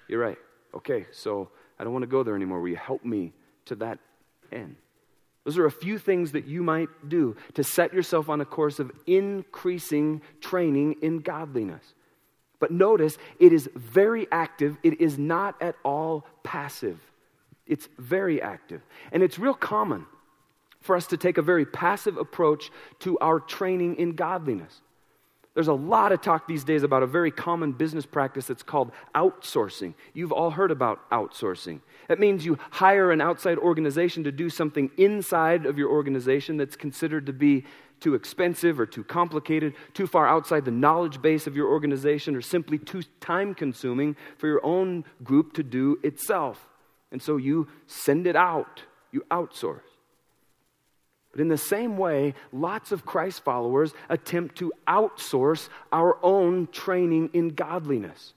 You're 0.08 0.20
right. 0.20 0.38
Okay, 0.74 1.04
so 1.12 1.50
I 1.78 1.84
don't 1.84 1.92
want 1.92 2.04
to 2.04 2.08
go 2.08 2.22
there 2.22 2.34
anymore. 2.34 2.62
Will 2.62 2.70
you 2.70 2.76
help 2.76 3.04
me 3.04 3.34
to 3.66 3.74
that 3.76 3.98
end? 4.50 4.76
Those 5.44 5.58
are 5.58 5.66
a 5.66 5.70
few 5.70 5.98
things 5.98 6.32
that 6.32 6.46
you 6.46 6.62
might 6.62 6.88
do 7.08 7.36
to 7.54 7.64
set 7.64 7.92
yourself 7.92 8.28
on 8.28 8.40
a 8.40 8.44
course 8.44 8.78
of 8.78 8.92
increasing 9.06 10.22
training 10.40 10.96
in 11.02 11.18
godliness. 11.18 11.94
But 12.60 12.70
notice, 12.70 13.18
it 13.40 13.52
is 13.52 13.68
very 13.74 14.28
active. 14.30 14.76
It 14.84 15.00
is 15.00 15.18
not 15.18 15.60
at 15.60 15.74
all 15.84 16.24
passive. 16.44 17.00
It's 17.66 17.88
very 17.98 18.40
active. 18.40 18.82
And 19.10 19.22
it's 19.22 19.36
real 19.38 19.54
common 19.54 20.06
for 20.80 20.94
us 20.94 21.08
to 21.08 21.16
take 21.16 21.38
a 21.38 21.42
very 21.42 21.66
passive 21.66 22.16
approach 22.16 22.70
to 23.00 23.18
our 23.18 23.40
training 23.40 23.96
in 23.96 24.12
godliness. 24.12 24.80
There's 25.54 25.68
a 25.68 25.74
lot 25.74 26.12
of 26.12 26.22
talk 26.22 26.48
these 26.48 26.64
days 26.64 26.82
about 26.82 27.02
a 27.02 27.06
very 27.06 27.30
common 27.30 27.72
business 27.72 28.06
practice 28.06 28.46
that's 28.46 28.62
called 28.62 28.90
outsourcing. 29.14 29.92
You've 30.14 30.32
all 30.32 30.50
heard 30.50 30.70
about 30.70 31.08
outsourcing. 31.10 31.80
That 32.08 32.18
means 32.18 32.46
you 32.46 32.58
hire 32.70 33.12
an 33.12 33.20
outside 33.20 33.58
organization 33.58 34.24
to 34.24 34.32
do 34.32 34.48
something 34.48 34.90
inside 34.96 35.66
of 35.66 35.76
your 35.76 35.90
organization 35.90 36.56
that's 36.56 36.76
considered 36.76 37.26
to 37.26 37.34
be 37.34 37.64
too 38.00 38.14
expensive 38.14 38.80
or 38.80 38.86
too 38.86 39.04
complicated, 39.04 39.74
too 39.92 40.06
far 40.06 40.26
outside 40.26 40.64
the 40.64 40.70
knowledge 40.70 41.20
base 41.20 41.46
of 41.46 41.54
your 41.54 41.68
organization, 41.68 42.34
or 42.34 42.40
simply 42.40 42.78
too 42.78 43.02
time 43.20 43.54
consuming 43.54 44.16
for 44.38 44.48
your 44.48 44.64
own 44.64 45.04
group 45.22 45.52
to 45.52 45.62
do 45.62 45.98
itself. 46.02 46.66
And 47.12 47.22
so 47.22 47.36
you 47.36 47.68
send 47.86 48.26
it 48.26 48.36
out, 48.36 48.82
you 49.12 49.22
outsource. 49.30 49.91
But 51.32 51.40
in 51.40 51.48
the 51.48 51.56
same 51.56 51.96
way, 51.96 52.34
lots 52.52 52.92
of 52.92 53.06
Christ 53.06 53.42
followers 53.42 53.94
attempt 54.08 54.56
to 54.58 54.72
outsource 54.86 55.68
our 55.90 56.18
own 56.22 56.68
training 56.68 57.30
in 57.32 57.48
godliness. 57.48 58.34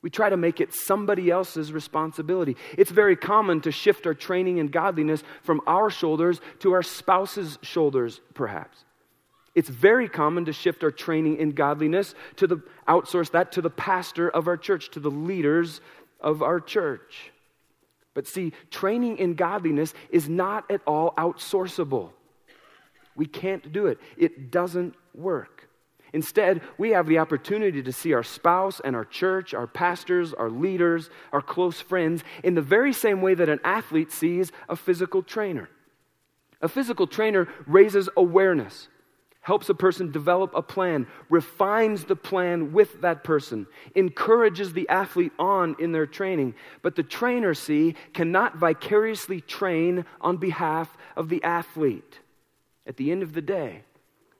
We 0.00 0.10
try 0.10 0.30
to 0.30 0.36
make 0.36 0.60
it 0.60 0.72
somebody 0.72 1.30
else's 1.30 1.72
responsibility. 1.72 2.56
It's 2.78 2.92
very 2.92 3.16
common 3.16 3.62
to 3.62 3.72
shift 3.72 4.06
our 4.06 4.14
training 4.14 4.58
in 4.58 4.68
godliness 4.68 5.24
from 5.42 5.60
our 5.66 5.90
shoulders 5.90 6.40
to 6.60 6.72
our 6.72 6.84
spouse's 6.84 7.58
shoulders, 7.62 8.20
perhaps. 8.32 8.84
It's 9.56 9.68
very 9.68 10.08
common 10.08 10.44
to 10.44 10.52
shift 10.52 10.84
our 10.84 10.92
training 10.92 11.38
in 11.38 11.50
godliness 11.50 12.14
to 12.36 12.46
the 12.46 12.62
outsource 12.86 13.32
that 13.32 13.52
to 13.52 13.62
the 13.62 13.70
pastor 13.70 14.28
of 14.28 14.46
our 14.46 14.56
church, 14.56 14.90
to 14.90 15.00
the 15.00 15.10
leaders 15.10 15.80
of 16.20 16.42
our 16.42 16.60
church. 16.60 17.32
But 18.14 18.28
see, 18.28 18.52
training 18.70 19.18
in 19.18 19.34
godliness 19.34 19.92
is 20.10 20.28
not 20.28 20.70
at 20.70 20.82
all 20.86 21.14
outsourceable. 21.18 22.10
We 23.16 23.26
can't 23.26 23.72
do 23.72 23.86
it, 23.86 23.98
it 24.16 24.50
doesn't 24.50 24.94
work. 25.14 25.68
Instead, 26.12 26.62
we 26.78 26.90
have 26.90 27.06
the 27.06 27.18
opportunity 27.18 27.82
to 27.82 27.92
see 27.92 28.14
our 28.14 28.22
spouse 28.22 28.80
and 28.80 28.94
our 28.94 29.04
church, 29.04 29.52
our 29.52 29.66
pastors, 29.66 30.32
our 30.32 30.48
leaders, 30.48 31.10
our 31.32 31.42
close 31.42 31.80
friends 31.80 32.22
in 32.44 32.54
the 32.54 32.62
very 32.62 32.92
same 32.92 33.20
way 33.20 33.34
that 33.34 33.48
an 33.48 33.60
athlete 33.64 34.12
sees 34.12 34.52
a 34.68 34.76
physical 34.76 35.22
trainer. 35.22 35.68
A 36.62 36.68
physical 36.68 37.06
trainer 37.06 37.48
raises 37.66 38.08
awareness, 38.16 38.88
helps 39.42 39.68
a 39.68 39.74
person 39.74 40.10
develop 40.10 40.52
a 40.54 40.62
plan, 40.62 41.06
refines 41.28 42.04
the 42.04 42.16
plan 42.16 42.72
with 42.72 43.02
that 43.02 43.22
person, 43.22 43.66
encourages 43.94 44.72
the 44.72 44.88
athlete 44.88 45.32
on 45.38 45.76
in 45.78 45.92
their 45.92 46.06
training. 46.06 46.54
But 46.82 46.96
the 46.96 47.02
trainer, 47.02 47.52
see, 47.52 47.94
cannot 48.14 48.56
vicariously 48.56 49.40
train 49.40 50.04
on 50.20 50.38
behalf 50.38 50.96
of 51.14 51.28
the 51.28 51.42
athlete. 51.42 52.20
At 52.86 52.96
the 52.96 53.10
end 53.10 53.22
of 53.22 53.32
the 53.32 53.42
day, 53.42 53.82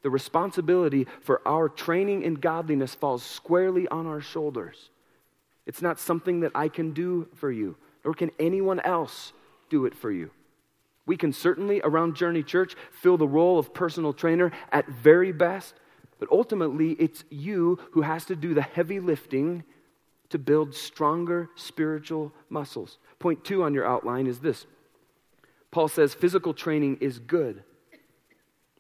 the 0.03 0.11
responsibility 0.11 1.07
for 1.21 1.43
our 1.47 1.69
training 1.69 2.23
in 2.23 2.35
godliness 2.35 2.95
falls 2.95 3.25
squarely 3.25 3.89
on 3.89 4.07
our 4.07 4.21
shoulders. 4.21 4.91
It's 5.67 5.83
not 5.83 5.99
something 5.99 6.41
that 6.41 6.53
I 6.55 6.69
can 6.69 6.93
do 6.93 7.27
for 7.35 7.51
you, 7.51 7.77
nor 8.05 8.15
can 8.15 8.31
anyone 8.39 8.79
else 8.81 9.33
do 9.69 9.85
it 9.85 9.95
for 9.97 10.13
you. 10.13 10.31
We 11.07 11.17
can 11.17 11.33
certainly, 11.33 11.81
around 11.83 12.15
Journey 12.15 12.45
Church, 12.45 12.77
fill 12.93 13.17
the 13.17 13.27
role 13.27 13.59
of 13.59 13.75
personal 13.75 14.13
trainer 14.13 14.53
at 14.71 14.89
very 14.89 15.33
best, 15.33 15.75
but 16.19 16.29
ultimately, 16.31 16.93
it's 16.93 17.25
you 17.29 17.79
who 17.93 18.03
has 18.03 18.25
to 18.27 18.37
do 18.37 18.55
the 18.55 18.63
heavy 18.63 19.01
lifting 19.01 19.65
to 20.31 20.39
build 20.39 20.75
stronger 20.75 21.51
spiritual 21.57 22.33
muscles. 22.49 22.99
Point 23.19 23.45
two 23.45 23.63
on 23.63 23.75
your 23.75 23.87
outline 23.87 24.27
is 24.27 24.39
this 24.39 24.67
Paul 25.71 25.89
says 25.89 26.15
physical 26.15 26.55
training 26.55 26.99
is 27.01 27.19
good 27.19 27.65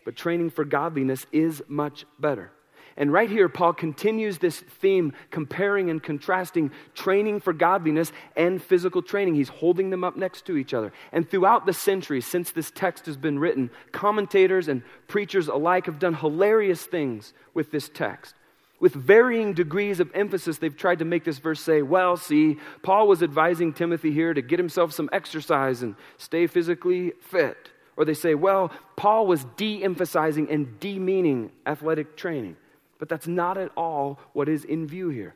but 0.06 0.14
training 0.14 0.50
for 0.50 0.64
godliness 0.64 1.26
is 1.32 1.62
much 1.66 2.06
better. 2.20 2.52
And 2.96 3.12
right 3.12 3.28
here, 3.28 3.48
Paul 3.48 3.74
continues 3.74 4.38
this 4.38 4.60
theme, 4.60 5.12
comparing 5.32 5.90
and 5.90 6.00
contrasting 6.00 6.70
training 6.94 7.40
for 7.40 7.52
godliness 7.52 8.12
and 8.36 8.62
physical 8.62 9.02
training. 9.02 9.34
He's 9.34 9.48
holding 9.48 9.90
them 9.90 10.04
up 10.04 10.16
next 10.16 10.46
to 10.46 10.56
each 10.56 10.72
other. 10.72 10.92
And 11.12 11.28
throughout 11.28 11.66
the 11.66 11.72
centuries, 11.72 12.24
since 12.24 12.52
this 12.52 12.70
text 12.70 13.04
has 13.06 13.16
been 13.16 13.40
written, 13.40 13.68
commentators 13.90 14.68
and 14.68 14.82
preachers 15.08 15.48
alike 15.48 15.86
have 15.86 15.98
done 15.98 16.14
hilarious 16.14 16.86
things 16.86 17.34
with 17.52 17.72
this 17.72 17.90
text. 17.92 18.36
With 18.78 18.94
varying 18.94 19.54
degrees 19.54 19.98
of 19.98 20.10
emphasis, 20.14 20.58
they've 20.58 20.76
tried 20.76 21.00
to 21.00 21.04
make 21.04 21.24
this 21.24 21.38
verse 21.38 21.60
say, 21.60 21.82
well, 21.82 22.16
see, 22.16 22.58
Paul 22.82 23.08
was 23.08 23.24
advising 23.24 23.72
Timothy 23.72 24.12
here 24.12 24.32
to 24.32 24.40
get 24.40 24.60
himself 24.60 24.92
some 24.92 25.10
exercise 25.12 25.82
and 25.82 25.96
stay 26.16 26.46
physically 26.46 27.12
fit. 27.20 27.70
Or 27.96 28.04
they 28.04 28.14
say, 28.14 28.34
well, 28.34 28.70
Paul 28.96 29.26
was 29.26 29.44
de 29.56 29.82
emphasizing 29.82 30.50
and 30.50 30.78
demeaning 30.80 31.50
athletic 31.64 32.16
training. 32.16 32.56
But 32.98 33.08
that's 33.08 33.26
not 33.26 33.58
at 33.58 33.72
all 33.76 34.20
what 34.32 34.48
is 34.48 34.64
in 34.64 34.86
view 34.86 35.08
here. 35.08 35.34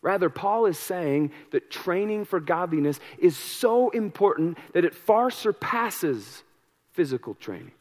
Rather, 0.00 0.28
Paul 0.28 0.66
is 0.66 0.78
saying 0.78 1.30
that 1.52 1.70
training 1.70 2.24
for 2.24 2.40
godliness 2.40 2.98
is 3.18 3.36
so 3.36 3.90
important 3.90 4.58
that 4.72 4.84
it 4.84 4.94
far 4.94 5.30
surpasses 5.30 6.42
physical 6.92 7.34
training. 7.34 7.72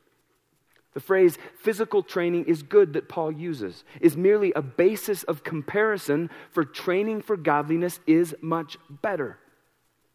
The 0.94 1.00
phrase 1.00 1.38
physical 1.58 2.04
training 2.04 2.46
is 2.46 2.64
good 2.64 2.94
that 2.94 3.10
Paul 3.10 3.32
uses 3.32 3.84
is 4.02 4.18
merely 4.18 4.52
a 4.54 4.62
basis 4.62 5.24
of 5.24 5.44
comparison 5.44 6.30
for 6.52 6.66
training 6.66 7.22
for 7.22 7.38
godliness 7.38 8.00
is 8.06 8.36
much 8.42 8.78
better. 8.90 9.40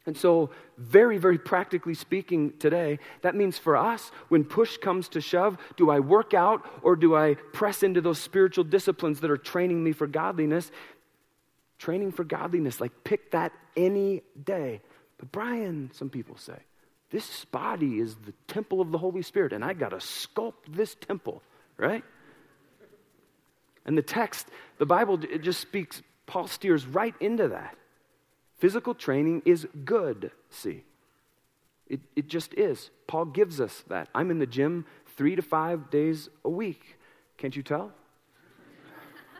And 0.07 0.16
so, 0.16 0.51
very, 0.79 1.19
very 1.19 1.37
practically 1.37 1.95
speaking 1.95 2.53
today, 2.59 3.01
that 3.23 3.35
means 3.35 3.59
for 3.59 3.77
us, 3.77 4.12
when 4.29 4.45
push 4.45 4.77
comes 4.77 5.09
to 5.11 5.21
shove, 5.21 5.59
do 5.77 5.90
I 5.90 5.99
work 5.99 6.33
out 6.33 6.64
or 6.83 6.95
do 6.95 7.16
I 7.16 7.35
press 7.53 7.83
into 7.83 8.01
those 8.01 8.21
spiritual 8.21 8.62
disciplines 8.62 9.21
that 9.21 9.31
are 9.31 9.37
training 9.37 9.83
me 9.83 9.90
for 9.90 10.07
godliness? 10.07 10.71
Training 11.79 12.12
for 12.12 12.23
godliness, 12.23 12.81
like 12.81 12.92
pick 13.03 13.33
that 13.33 13.53
any 13.77 14.23
day. 14.45 14.81
But, 15.19 15.33
Brian, 15.33 15.90
some 15.92 16.09
people 16.09 16.37
say, 16.37 16.59
this 17.11 17.45
body 17.47 17.99
is 17.99 18.14
the 18.14 18.33
temple 18.47 18.81
of 18.81 18.92
the 18.92 18.99
Holy 18.99 19.23
Spirit, 19.23 19.53
and 19.53 19.64
I 19.64 19.73
got 19.73 19.88
to 19.88 19.97
sculpt 19.97 20.66
this 20.69 20.95
temple, 20.95 21.42
right? 21.77 22.05
And 23.85 23.99
the 23.99 24.03
text, 24.03 24.47
the 24.79 24.87
Bible, 24.87 25.19
it 25.25 25.42
just 25.42 25.61
speaks, 25.61 26.03
Paul 26.27 26.47
steers 26.47 26.87
right 26.87 27.14
into 27.21 27.49
that. 27.49 27.77
Physical 28.59 28.95
training 28.95 29.42
is 29.45 29.66
good, 29.85 30.31
see. 30.51 30.83
It, 31.88 32.01
it 32.16 32.27
just 32.27 32.55
is. 32.55 32.90
Paul 33.07 33.27
gives 33.27 33.61
us 33.61 33.85
that. 33.88 34.09
I'm 34.14 34.31
in 34.31 34.38
the 34.38 34.47
gym 34.47 34.87
three 35.16 35.37
to 35.37 35.42
five 35.42 35.90
days 35.90 36.29
a 36.45 36.51
week. 36.51 36.99
Can't 37.37 37.55
you 37.55 37.62
tell? 37.62 37.92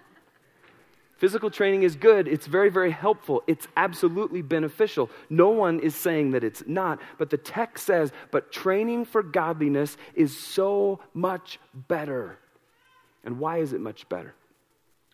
Physical 1.17 1.51
training 1.51 1.83
is 1.83 1.97
good. 1.97 2.29
It's 2.29 2.47
very, 2.47 2.69
very 2.69 2.93
helpful. 2.93 3.43
It's 3.47 3.67
absolutely 3.77 4.43
beneficial. 4.43 5.11
No 5.29 5.49
one 5.49 5.81
is 5.81 5.97
saying 5.97 6.33
that 6.33 6.45
it's 6.45 6.63
not. 6.67 7.01
But 7.19 7.31
the 7.31 7.39
text 7.39 7.87
says, 7.87 8.13
but 8.31 8.53
training 8.53 9.07
for 9.07 9.23
godliness 9.23 9.97
is 10.15 10.37
so 10.37 11.01
much 11.15 11.59
better. 11.75 12.39
And 13.25 13.41
why 13.41 13.59
is 13.59 13.73
it 13.73 13.81
much 13.81 14.09
better? 14.09 14.35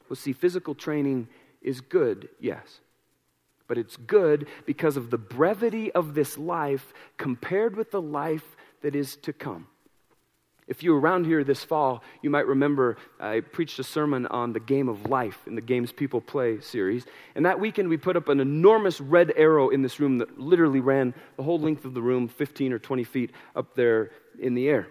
Well, 0.09 0.17
see, 0.17 0.35
physical 0.35 0.75
training 0.75 1.29
is 1.63 1.81
good, 1.81 2.29
yes. 2.39 2.82
But 3.73 3.79
it's 3.79 3.97
good 3.97 4.49
because 4.67 4.99
of 4.99 5.09
the 5.09 5.17
brevity 5.17 5.91
of 5.93 6.13
this 6.13 6.37
life 6.37 6.93
compared 7.17 7.75
with 7.75 7.91
the 7.91 8.03
life 8.03 8.45
that 8.83 8.95
is 8.95 9.17
to 9.23 9.33
come. 9.33 9.67
If 10.69 10.83
you 10.83 10.93
were 10.93 11.01
around 11.01 11.25
here 11.25 11.43
this 11.43 11.65
fall, 11.65 12.05
you 12.21 12.29
might 12.29 12.47
remember 12.47 12.99
I 13.19 13.41
preached 13.41 13.79
a 13.79 13.83
sermon 13.83 14.27
on 14.27 14.53
the 14.53 14.61
game 14.61 14.91
of 14.91 15.09
life 15.09 15.39
in 15.47 15.55
the 15.55 15.63
Games 15.63 15.91
People 15.91 16.21
Play 16.21 16.61
series. 16.61 17.07
And 17.35 17.47
that 17.47 17.61
weekend, 17.61 17.89
we 17.89 17.97
put 17.97 18.15
up 18.15 18.29
an 18.29 18.41
enormous 18.41 19.01
red 19.01 19.33
arrow 19.39 19.71
in 19.71 19.81
this 19.81 19.99
room 19.99 20.19
that 20.19 20.39
literally 20.39 20.81
ran 20.81 21.15
the 21.39 21.43
whole 21.43 21.59
length 21.59 21.87
of 21.87 21.95
the 21.95 22.03
room, 22.03 22.29
15 22.29 22.75
or 22.75 22.79
20 22.79 23.05
feet 23.05 23.31
up 23.57 23.75
there 23.75 24.11
in 24.39 24.53
the 24.53 24.69
air. 24.69 24.87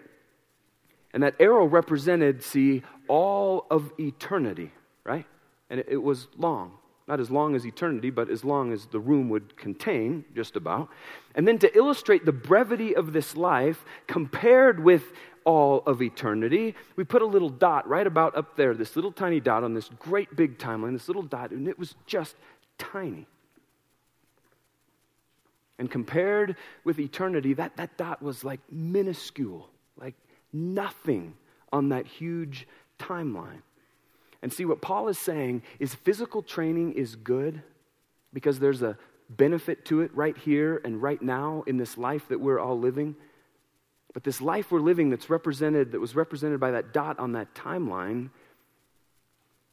And 1.13 1.21
that 1.21 1.35
arrow 1.39 1.65
represented, 1.65 2.41
see, 2.41 2.81
all 3.07 3.67
of 3.69 3.91
eternity, 3.99 4.71
right? 5.03 5.27
And 5.69 5.81
it, 5.81 5.85
it 5.87 6.01
was 6.01 6.29
long. 6.35 6.79
Not 7.07 7.19
as 7.19 7.29
long 7.29 7.55
as 7.55 7.65
eternity, 7.65 8.09
but 8.09 8.29
as 8.29 8.43
long 8.43 8.71
as 8.71 8.85
the 8.85 8.99
room 8.99 9.29
would 9.29 9.57
contain, 9.57 10.23
just 10.35 10.55
about. 10.55 10.89
And 11.35 11.47
then 11.47 11.57
to 11.59 11.77
illustrate 11.77 12.25
the 12.25 12.31
brevity 12.31 12.95
of 12.95 13.11
this 13.11 13.35
life 13.35 13.83
compared 14.07 14.81
with 14.81 15.11
all 15.43 15.81
of 15.85 16.01
eternity. 16.01 16.75
We 16.95 17.03
put 17.03 17.21
a 17.21 17.25
little 17.25 17.49
dot 17.49 17.87
right 17.87 18.05
about 18.05 18.37
up 18.37 18.55
there, 18.55 18.73
this 18.73 18.95
little 18.95 19.11
tiny 19.11 19.39
dot 19.39 19.63
on 19.63 19.73
this 19.73 19.89
great 19.99 20.35
big 20.35 20.57
timeline, 20.57 20.93
this 20.93 21.07
little 21.07 21.23
dot, 21.23 21.51
and 21.51 21.67
it 21.67 21.79
was 21.79 21.95
just 22.05 22.35
tiny. 22.77 23.27
And 25.79 25.89
compared 25.89 26.57
with 26.83 26.99
eternity, 26.99 27.53
that, 27.53 27.75
that 27.77 27.97
dot 27.97 28.21
was 28.21 28.43
like 28.43 28.59
minuscule, 28.71 29.67
like 29.97 30.13
nothing 30.53 31.33
on 31.73 31.89
that 31.89 32.05
huge 32.05 32.67
timeline. 32.99 33.61
And 34.41 34.51
see, 34.51 34.65
what 34.65 34.81
Paul 34.81 35.07
is 35.07 35.19
saying 35.19 35.61
is 35.79 35.93
physical 35.93 36.41
training 36.41 36.93
is 36.93 37.15
good 37.15 37.61
because 38.33 38.59
there's 38.59 38.81
a 38.81 38.97
benefit 39.29 39.85
to 39.85 40.01
it 40.01 40.13
right 40.15 40.37
here 40.37 40.81
and 40.83 41.01
right 41.01 41.21
now 41.21 41.63
in 41.67 41.77
this 41.77 41.97
life 41.97 42.27
that 42.29 42.39
we're 42.39 42.59
all 42.59 42.77
living. 42.77 43.15
But 44.13 44.23
this 44.23 44.41
life 44.41 44.71
we're 44.71 44.79
living 44.79 45.09
that's 45.09 45.29
represented, 45.29 45.91
that 45.91 45.99
was 45.99 46.15
represented 46.15 46.59
by 46.59 46.71
that 46.71 46.91
dot 46.91 47.19
on 47.19 47.33
that 47.33 47.53
timeline, 47.53 48.29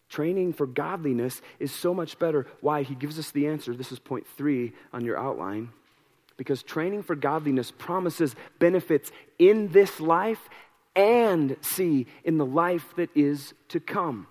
training 0.08 0.52
for 0.52 0.66
godliness 0.66 1.40
is 1.58 1.72
so 1.72 1.92
much 1.92 2.18
better. 2.18 2.46
Why? 2.60 2.82
He 2.82 2.94
gives 2.94 3.18
us 3.18 3.30
the 3.30 3.48
answer. 3.48 3.74
This 3.74 3.90
is 3.90 3.98
point 3.98 4.26
three 4.36 4.72
on 4.92 5.04
your 5.04 5.18
outline. 5.18 5.70
Because 6.36 6.62
training 6.62 7.02
for 7.02 7.16
godliness 7.16 7.72
promises 7.72 8.36
benefits 8.60 9.10
in 9.38 9.68
this 9.72 9.98
life 9.98 10.48
and, 10.94 11.56
see, 11.62 12.06
in 12.22 12.38
the 12.38 12.46
life 12.46 12.94
that 12.96 13.10
is 13.16 13.54
to 13.68 13.80
come. 13.80 14.28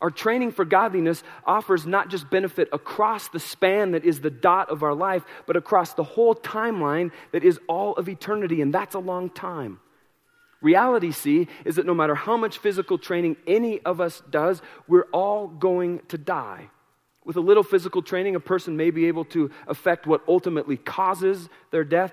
Our 0.00 0.10
training 0.10 0.52
for 0.52 0.64
godliness 0.64 1.22
offers 1.44 1.86
not 1.86 2.08
just 2.08 2.30
benefit 2.30 2.68
across 2.72 3.28
the 3.28 3.40
span 3.40 3.90
that 3.90 4.04
is 4.04 4.20
the 4.20 4.30
dot 4.30 4.70
of 4.70 4.82
our 4.82 4.94
life, 4.94 5.24
but 5.46 5.56
across 5.56 5.92
the 5.92 6.04
whole 6.04 6.34
timeline 6.34 7.12
that 7.32 7.44
is 7.44 7.60
all 7.68 7.94
of 7.96 8.08
eternity, 8.08 8.62
and 8.62 8.72
that's 8.72 8.94
a 8.94 9.00
long 9.00 9.28
time. 9.28 9.78
Reality, 10.62 11.10
see, 11.10 11.48
is 11.64 11.76
that 11.76 11.86
no 11.86 11.94
matter 11.94 12.14
how 12.14 12.36
much 12.36 12.58
physical 12.58 12.98
training 12.98 13.36
any 13.46 13.80
of 13.80 14.00
us 14.00 14.22
does, 14.30 14.62
we're 14.88 15.06
all 15.12 15.48
going 15.48 16.00
to 16.08 16.18
die. 16.18 16.70
With 17.24 17.36
a 17.36 17.40
little 17.40 17.62
physical 17.62 18.02
training, 18.02 18.36
a 18.36 18.40
person 18.40 18.76
may 18.76 18.90
be 18.90 19.06
able 19.06 19.24
to 19.26 19.50
affect 19.66 20.06
what 20.06 20.22
ultimately 20.26 20.76
causes 20.76 21.48
their 21.70 21.84
death, 21.84 22.12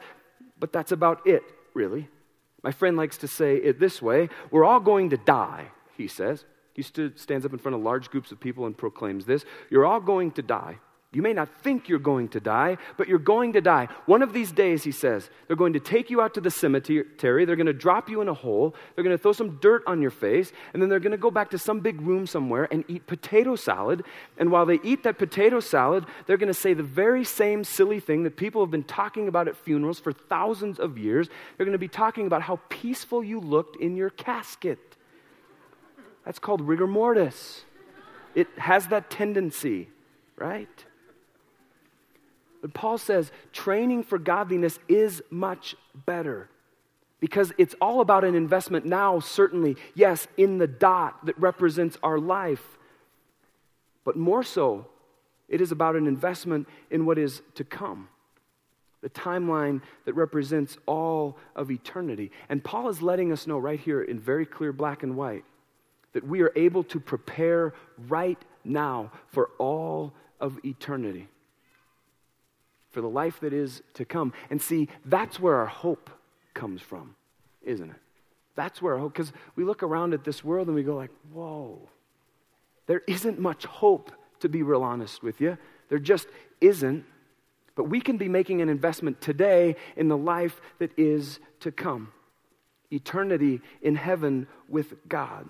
but 0.60 0.74
that's 0.74 0.92
about 0.92 1.26
it, 1.26 1.44
really. 1.74 2.10
My 2.64 2.72
friend 2.72 2.98
likes 2.98 3.18
to 3.20 3.28
say 3.28 3.56
it 3.56 3.80
this 3.80 4.02
way 4.02 4.30
We're 4.52 4.66
all 4.66 4.82
going 4.82 5.12
to 5.12 5.18
die, 5.18 5.68
he 5.96 6.08
says. 6.08 6.44
He 6.78 6.84
stood, 6.84 7.20
stands 7.20 7.46
up 7.46 7.52
in 7.52 7.60
front 7.60 7.76
of 7.76 7.82
large 7.82 8.10
groups 8.10 8.32
of 8.32 8.40
people 8.40 8.66
and 8.66 8.78
proclaims 8.78 9.26
this 9.26 9.44
You're 9.70 9.86
all 9.86 10.00
going 10.00 10.32
to 10.32 10.42
die. 10.42 10.78
You 11.14 11.22
may 11.22 11.32
not 11.32 11.50
think 11.64 11.88
you're 11.88 12.00
going 12.00 12.28
to 12.30 12.42
die, 12.42 12.78
but 12.98 13.08
you're 13.08 13.18
going 13.18 13.54
to 13.54 13.62
die. 13.62 13.88
One 14.08 14.22
of 14.22 14.34
these 14.34 14.52
days, 14.52 14.84
he 14.84 14.92
says, 14.92 15.30
they're 15.48 15.56
going 15.56 15.74
to 15.74 15.80
take 15.80 16.10
you 16.10 16.20
out 16.20 16.34
to 16.34 16.42
the 16.42 16.52
cemetery. 16.52 17.46
They're 17.46 17.56
going 17.56 17.66
to 17.66 17.74
drop 17.74 18.10
you 18.10 18.20
in 18.20 18.28
a 18.28 18.34
hole. 18.34 18.76
They're 18.94 19.06
going 19.06 19.16
to 19.16 19.22
throw 19.22 19.32
some 19.32 19.58
dirt 19.62 19.84
on 19.88 20.02
your 20.02 20.12
face. 20.12 20.52
And 20.74 20.82
then 20.82 20.90
they're 20.90 21.00
going 21.00 21.14
to 21.14 21.18
go 21.18 21.32
back 21.32 21.50
to 21.52 21.58
some 21.58 21.80
big 21.80 22.02
room 22.02 22.28
somewhere 22.28 22.68
and 22.72 22.84
eat 22.90 23.08
potato 23.08 23.56
salad. 23.56 24.04
And 24.38 24.52
while 24.52 24.66
they 24.66 24.80
eat 24.84 25.04
that 25.04 25.18
potato 25.18 25.62
salad, 25.62 26.06
they're 26.26 26.38
going 26.38 26.54
to 26.54 26.54
say 26.54 26.74
the 26.74 26.84
very 26.84 27.24
same 27.24 27.64
silly 27.64 28.02
thing 28.02 28.24
that 28.24 28.36
people 28.36 28.62
have 28.62 28.70
been 28.70 28.84
talking 28.84 29.30
about 29.30 29.48
at 29.48 29.56
funerals 29.56 30.02
for 30.02 30.12
thousands 30.12 30.78
of 30.78 30.98
years. 30.98 31.30
They're 31.56 31.66
going 31.66 31.72
to 31.72 31.80
be 31.80 31.88
talking 31.88 32.28
about 32.28 32.42
how 32.42 32.60
peaceful 32.68 33.24
you 33.24 33.40
looked 33.40 33.78
in 33.78 33.96
your 33.96 34.10
casket. 34.10 34.87
That's 36.28 36.40
called 36.40 36.60
rigor 36.60 36.88
mortis. 36.88 37.64
It 38.36 38.50
has 38.58 38.88
that 38.88 39.10
tendency, 39.10 39.88
right? 40.36 40.68
But 42.62 42.74
Paul 42.74 42.98
says 42.98 43.32
training 43.54 44.04
for 44.04 44.20
godliness 44.20 44.78
is 44.90 45.24
much 45.30 45.78
better 45.96 46.50
because 47.22 47.54
it's 47.58 47.76
all 47.80 48.02
about 48.02 48.26
an 48.26 48.36
investment 48.36 48.86
now, 48.86 49.22
certainly, 49.22 49.78
yes, 49.96 50.28
in 50.36 50.58
the 50.58 50.68
dot 50.68 51.26
that 51.28 51.40
represents 51.40 51.98
our 52.04 52.20
life. 52.20 52.78
But 54.04 54.18
more 54.18 54.44
so, 54.44 54.86
it 55.48 55.62
is 55.62 55.72
about 55.72 55.96
an 55.96 56.08
investment 56.08 56.68
in 56.92 57.06
what 57.06 57.18
is 57.18 57.42
to 57.56 57.64
come 57.64 58.10
the 59.02 59.10
timeline 59.10 59.82
that 60.04 60.14
represents 60.16 60.78
all 60.88 61.38
of 61.56 61.72
eternity. 61.72 62.32
And 62.50 62.62
Paul 62.62 62.90
is 62.90 63.02
letting 63.02 63.32
us 63.32 63.48
know 63.48 63.60
right 63.60 63.80
here 63.80 64.02
in 64.02 64.20
very 64.20 64.46
clear 64.46 64.74
black 64.74 65.04
and 65.04 65.16
white 65.16 65.46
that 66.18 66.28
we 66.28 66.42
are 66.42 66.52
able 66.56 66.84
to 66.84 67.00
prepare 67.00 67.76
right 68.08 68.44
now 68.64 69.12
for 69.28 69.52
all 69.60 70.14
of 70.40 70.58
eternity, 70.66 71.28
for 72.90 73.02
the 73.02 73.08
life 73.08 73.40
that 73.42 73.54
is 73.54 73.84
to 73.94 74.04
come. 74.04 74.34
And 74.50 74.60
see, 74.60 74.90
that's 75.06 75.40
where 75.40 75.58
our 75.58 75.68
hope 75.68 76.10
comes 76.56 76.82
from, 76.82 77.14
isn't 77.62 77.92
it? 77.92 77.96
That's 78.56 78.82
where 78.82 78.96
our 78.96 79.00
hope, 79.00 79.14
because 79.14 79.32
we 79.56 79.64
look 79.64 79.84
around 79.84 80.16
at 80.16 80.24
this 80.24 80.44
world 80.44 80.66
and 80.66 80.76
we 80.76 80.82
go 80.82 80.96
like, 80.96 81.12
whoa, 81.32 81.88
there 82.88 83.04
isn't 83.06 83.38
much 83.38 83.66
hope, 83.66 84.12
to 84.40 84.50
be 84.50 84.64
real 84.64 84.82
honest 84.82 85.22
with 85.22 85.40
you. 85.40 85.56
There 85.90 86.00
just 86.00 86.28
isn't. 86.62 87.06
But 87.76 87.84
we 87.84 88.02
can 88.02 88.18
be 88.18 88.28
making 88.28 88.64
an 88.64 88.70
investment 88.70 89.22
today 89.22 89.76
in 89.96 90.08
the 90.08 90.18
life 90.18 90.60
that 90.80 90.98
is 90.98 91.40
to 91.60 91.72
come 91.72 92.12
eternity 92.90 93.62
in 93.84 93.96
heaven 93.96 94.48
with 94.68 94.96
God. 95.08 95.48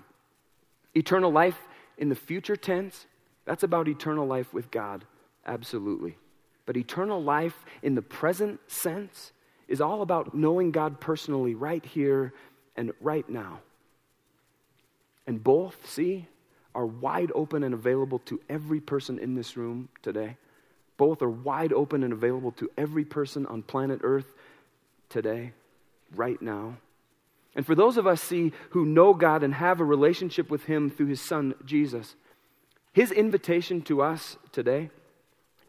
Eternal 0.94 1.30
life 1.30 1.58
in 1.96 2.08
the 2.08 2.14
future 2.14 2.56
tense, 2.56 3.06
that's 3.44 3.62
about 3.62 3.88
eternal 3.88 4.26
life 4.26 4.52
with 4.52 4.70
God, 4.70 5.04
absolutely. 5.46 6.16
But 6.66 6.76
eternal 6.76 7.22
life 7.22 7.64
in 7.82 7.94
the 7.94 8.02
present 8.02 8.60
sense 8.70 9.32
is 9.68 9.80
all 9.80 10.02
about 10.02 10.34
knowing 10.34 10.70
God 10.70 11.00
personally 11.00 11.54
right 11.54 11.84
here 11.84 12.32
and 12.76 12.92
right 13.00 13.28
now. 13.28 13.60
And 15.26 15.42
both, 15.42 15.76
see, 15.88 16.26
are 16.74 16.86
wide 16.86 17.32
open 17.34 17.62
and 17.64 17.74
available 17.74 18.18
to 18.20 18.40
every 18.48 18.80
person 18.80 19.18
in 19.18 19.34
this 19.34 19.56
room 19.56 19.88
today. 20.02 20.36
Both 20.96 21.22
are 21.22 21.30
wide 21.30 21.72
open 21.72 22.02
and 22.02 22.12
available 22.12 22.52
to 22.52 22.70
every 22.76 23.04
person 23.04 23.46
on 23.46 23.62
planet 23.62 24.00
Earth 24.02 24.34
today, 25.08 25.52
right 26.14 26.40
now. 26.40 26.76
And 27.58 27.66
for 27.66 27.74
those 27.74 27.96
of 27.96 28.06
us, 28.06 28.22
see, 28.22 28.52
who 28.70 28.86
know 28.86 29.12
God 29.12 29.42
and 29.42 29.52
have 29.52 29.80
a 29.80 29.84
relationship 29.84 30.48
with 30.48 30.66
Him 30.66 30.88
through 30.88 31.08
His 31.08 31.20
Son, 31.20 31.56
Jesus, 31.64 32.14
His 32.92 33.10
invitation 33.10 33.82
to 33.82 34.00
us 34.00 34.36
today 34.52 34.90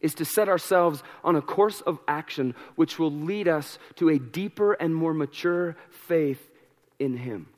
is 0.00 0.14
to 0.14 0.24
set 0.24 0.48
ourselves 0.48 1.02
on 1.24 1.34
a 1.34 1.42
course 1.42 1.80
of 1.80 1.98
action 2.06 2.54
which 2.76 3.00
will 3.00 3.10
lead 3.10 3.48
us 3.48 3.76
to 3.96 4.08
a 4.08 4.20
deeper 4.20 4.74
and 4.74 4.94
more 4.94 5.12
mature 5.12 5.76
faith 5.90 6.52
in 7.00 7.16
Him. 7.16 7.48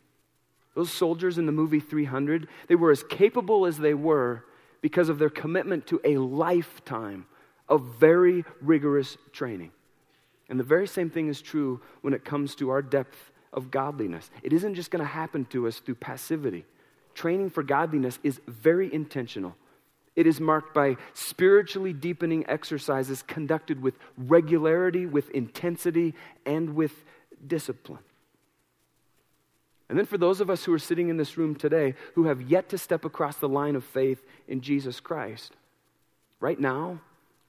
Those 0.75 0.90
soldiers 0.90 1.37
in 1.37 1.45
the 1.45 1.53
movie 1.53 1.79
300, 1.79 2.49
they 2.68 2.75
were 2.75 2.90
as 2.90 3.03
capable 3.03 3.66
as 3.66 3.77
they 3.77 3.92
were 3.92 4.47
because 4.81 5.11
of 5.11 5.18
their 5.18 5.29
commitment 5.29 5.87
to 5.88 6.01
a 6.05 6.16
lifetime 6.16 7.27
of 7.68 7.97
very 8.01 8.47
rigorous 8.62 9.18
training. 9.31 9.73
And 10.49 10.59
the 10.59 10.64
very 10.64 10.87
same 10.87 11.11
thing 11.11 11.29
is 11.29 11.42
true 11.42 11.83
when 12.01 12.14
it 12.14 12.25
comes 12.25 12.55
to 12.55 12.71
our 12.71 12.81
depth 12.81 13.32
of 13.52 13.70
godliness. 13.70 14.30
It 14.42 14.52
isn't 14.52 14.74
just 14.74 14.90
going 14.90 15.04
to 15.04 15.10
happen 15.10 15.44
to 15.46 15.66
us 15.66 15.78
through 15.78 15.96
passivity. 15.96 16.64
training 17.14 17.50
for 17.50 17.62
godliness 17.62 18.18
is 18.22 18.40
very 18.46 18.92
intentional. 18.92 19.54
It 20.16 20.26
is 20.26 20.40
marked 20.40 20.74
by 20.74 20.96
spiritually 21.14 21.92
deepening 21.92 22.46
exercises 22.48 23.22
conducted 23.22 23.82
with 23.82 23.94
regularity, 24.16 25.06
with 25.06 25.30
intensity, 25.30 26.14
and 26.44 26.74
with 26.74 27.04
discipline. 27.46 28.00
And 29.88 29.98
then 29.98 30.06
for 30.06 30.16
those 30.16 30.40
of 30.40 30.48
us 30.48 30.64
who 30.64 30.72
are 30.72 30.78
sitting 30.78 31.10
in 31.10 31.18
this 31.18 31.36
room 31.36 31.54
today 31.54 31.94
who 32.14 32.24
have 32.24 32.40
yet 32.40 32.70
to 32.70 32.78
step 32.78 33.04
across 33.04 33.36
the 33.36 33.48
line 33.48 33.76
of 33.76 33.84
faith 33.84 34.22
in 34.48 34.62
Jesus 34.62 35.00
Christ, 35.00 35.52
right 36.40 36.58
now, 36.58 37.00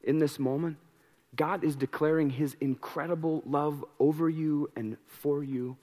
in 0.03 0.19
this 0.19 0.37
moment, 0.37 0.77
God 1.35 1.63
is 1.63 1.75
declaring 1.75 2.29
his 2.29 2.55
incredible 2.59 3.43
love 3.45 3.83
over 3.99 4.29
you 4.29 4.69
and 4.75 4.97
for 5.07 5.43
you. 5.43 5.77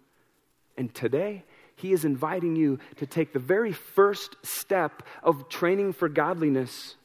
And 0.77 0.95
today, 0.95 1.45
he 1.77 1.93
is 1.93 2.05
inviting 2.05 2.57
you 2.57 2.79
to 2.97 3.07
take 3.07 3.33
the 3.33 3.39
very 3.39 3.73
first 3.73 4.37
step 4.43 5.03
of 5.23 5.49
training 5.49 5.93
for 5.95 6.09
godliness, 6.09 6.97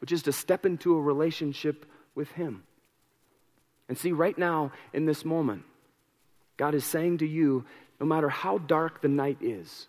which 0.00 0.12
is 0.12 0.22
to 0.24 0.32
step 0.32 0.66
into 0.66 0.96
a 0.96 1.00
relationship 1.00 1.86
with 2.14 2.30
him. 2.32 2.64
And 3.88 3.96
see, 3.98 4.12
right 4.12 4.36
now, 4.36 4.72
in 4.92 5.04
this 5.04 5.24
moment, 5.24 5.62
God 6.56 6.74
is 6.74 6.84
saying 6.84 7.18
to 7.18 7.26
you 7.26 7.64
no 8.00 8.06
matter 8.06 8.28
how 8.28 8.58
dark 8.58 9.02
the 9.02 9.08
night 9.08 9.38
is, 9.40 9.86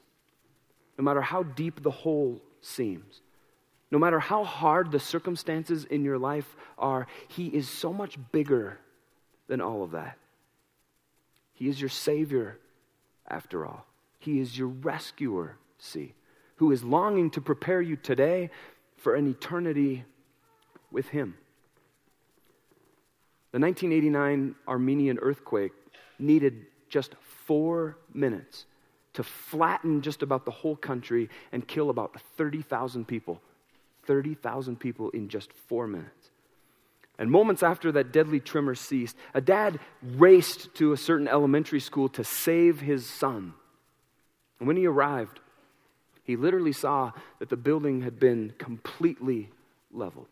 no 0.97 1.03
matter 1.03 1.21
how 1.21 1.43
deep 1.43 1.81
the 1.81 1.91
hole 1.91 2.41
seems, 2.61 3.21
no 3.91 3.99
matter 3.99 4.19
how 4.19 4.43
hard 4.43 4.91
the 4.91 4.99
circumstances 4.99 5.85
in 5.85 6.03
your 6.03 6.17
life 6.17 6.55
are, 6.77 7.07
He 7.27 7.47
is 7.47 7.69
so 7.69 7.93
much 7.93 8.17
bigger 8.31 8.79
than 9.47 9.61
all 9.61 9.83
of 9.83 9.91
that. 9.91 10.17
He 11.55 11.67
is 11.67 11.81
your 11.81 11.89
Savior, 11.89 12.59
after 13.27 13.65
all. 13.65 13.87
He 14.19 14.39
is 14.39 14.57
your 14.57 14.67
rescuer, 14.67 15.57
see, 15.79 16.13
who 16.57 16.71
is 16.71 16.83
longing 16.83 17.31
to 17.31 17.41
prepare 17.41 17.81
you 17.81 17.95
today 17.95 18.51
for 18.97 19.15
an 19.15 19.27
eternity 19.27 20.05
with 20.91 21.07
Him. 21.07 21.35
The 23.51 23.59
1989 23.59 24.55
Armenian 24.67 25.17
earthquake 25.19 25.71
needed 26.19 26.67
just 26.89 27.15
four 27.45 27.97
minutes 28.13 28.65
to 29.13 29.23
flatten 29.23 30.01
just 30.01 30.21
about 30.21 30.45
the 30.45 30.51
whole 30.51 30.75
country 30.75 31.29
and 31.51 31.67
kill 31.67 31.89
about 31.89 32.19
30,000 32.37 33.05
people 33.07 33.41
30,000 34.05 34.79
people 34.79 35.09
in 35.11 35.29
just 35.29 35.51
four 35.53 35.87
minutes. 35.87 36.31
And 37.17 37.31
moments 37.31 37.63
after 37.63 37.91
that 37.93 38.11
deadly 38.11 38.39
tremor 38.39 38.75
ceased, 38.75 39.15
a 39.33 39.41
dad 39.41 39.79
raced 40.01 40.73
to 40.75 40.91
a 40.91 40.97
certain 40.97 41.27
elementary 41.27 41.79
school 41.79 42.09
to 42.09 42.23
save 42.23 42.81
his 42.81 43.05
son. 43.05 43.53
And 44.59 44.67
when 44.67 44.77
he 44.77 44.85
arrived, 44.85 45.39
he 46.23 46.35
literally 46.35 46.73
saw 46.73 47.11
that 47.39 47.49
the 47.49 47.57
building 47.57 48.01
had 48.01 48.19
been 48.19 48.53
completely 48.57 49.49
leveled. 49.91 50.27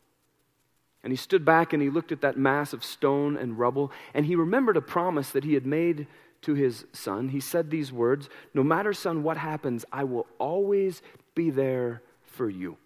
And 1.04 1.12
he 1.12 1.18
stood 1.18 1.46
back 1.46 1.74
and 1.74 1.82
he 1.82 1.90
looked 1.90 2.12
at 2.12 2.22
that 2.22 2.38
mass 2.38 2.74
of 2.74 2.84
stone 2.84 3.38
and 3.38 3.60
rubble, 3.60 3.92
and 4.14 4.26
he 4.26 4.36
remembered 4.36 4.78
a 4.78 4.82
promise 4.82 5.30
that 5.32 5.44
he 5.44 5.54
had 5.54 5.66
made 5.66 6.08
to 6.42 6.54
his 6.54 6.86
son. 6.94 7.30
He 7.30 7.40
said 7.40 7.70
these 7.70 7.92
words 7.92 8.30
No 8.54 8.64
matter, 8.64 8.94
son, 8.94 9.24
what 9.24 9.38
happens, 9.38 9.86
I 9.92 10.04
will 10.04 10.28
always 10.40 11.02
be 11.36 11.50
there 11.50 12.02
for 12.26 12.50
you. 12.50 12.78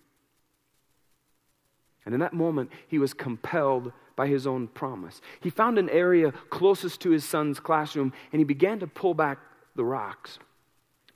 And 2.08 2.14
in 2.14 2.22
that 2.22 2.32
moment, 2.32 2.72
he 2.88 3.00
was 3.00 3.14
compelled 3.14 3.92
by 4.16 4.28
his 4.28 4.48
own 4.48 4.70
promise. 4.70 5.20
He 5.42 5.50
found 5.50 5.78
an 5.78 5.90
area 5.90 6.32
closest 6.50 7.02
to 7.02 7.10
his 7.10 7.26
son's 7.26 7.60
classroom 7.60 8.14
and 8.32 8.40
he 8.40 8.46
began 8.46 8.80
to 8.80 8.88
pull 8.88 9.14
back 9.14 9.40
the 9.76 9.84
rocks. 9.84 10.40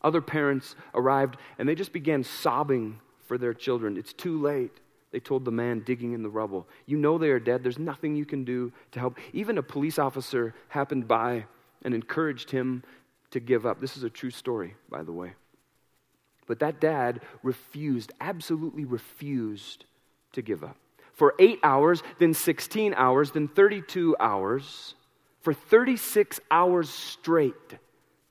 Other 0.02 0.20
parents 0.20 0.76
arrived 0.94 1.38
and 1.58 1.70
they 1.70 1.76
just 1.76 1.94
began 1.94 2.26
sobbing 2.26 3.00
for 3.26 3.38
their 3.38 3.54
children. 3.54 3.96
It's 3.96 4.12
too 4.12 4.42
late, 4.42 4.82
they 5.14 5.22
told 5.22 5.46
the 5.46 5.52
man 5.52 5.80
digging 5.80 6.12
in 6.12 6.24
the 6.24 6.30
rubble. 6.30 6.68
You 6.86 6.98
know 6.98 7.18
they 7.18 7.30
are 7.30 7.40
dead. 7.40 7.64
There's 7.64 7.80
nothing 7.80 8.18
you 8.18 8.26
can 8.26 8.44
do 8.44 8.74
to 8.92 9.00
help. 9.00 9.18
Even 9.32 9.58
a 9.58 9.64
police 9.64 9.98
officer 9.98 10.54
happened 10.68 11.08
by 11.08 11.46
and 11.84 11.94
encouraged 11.94 12.52
him 12.52 12.84
to 13.30 13.40
give 13.40 13.66
up. 13.66 13.80
This 13.80 13.96
is 13.96 14.04
a 14.04 14.10
true 14.10 14.30
story, 14.30 14.76
by 14.90 15.04
the 15.04 15.14
way. 15.14 15.36
But 16.48 16.60
that 16.60 16.82
dad 16.82 17.22
refused, 17.44 18.12
absolutely 18.20 18.84
refused 18.84 19.86
to 20.34 20.42
give 20.42 20.64
up. 20.64 20.78
For 21.14 21.36
eight 21.40 21.60
hours, 21.64 22.02
then 22.20 22.34
16 22.34 22.94
hours, 22.96 23.32
then 23.32 23.48
32 23.48 24.16
hours. 24.20 24.96
For 25.42 25.54
36 25.54 26.40
hours 26.50 26.90
straight, 26.90 27.54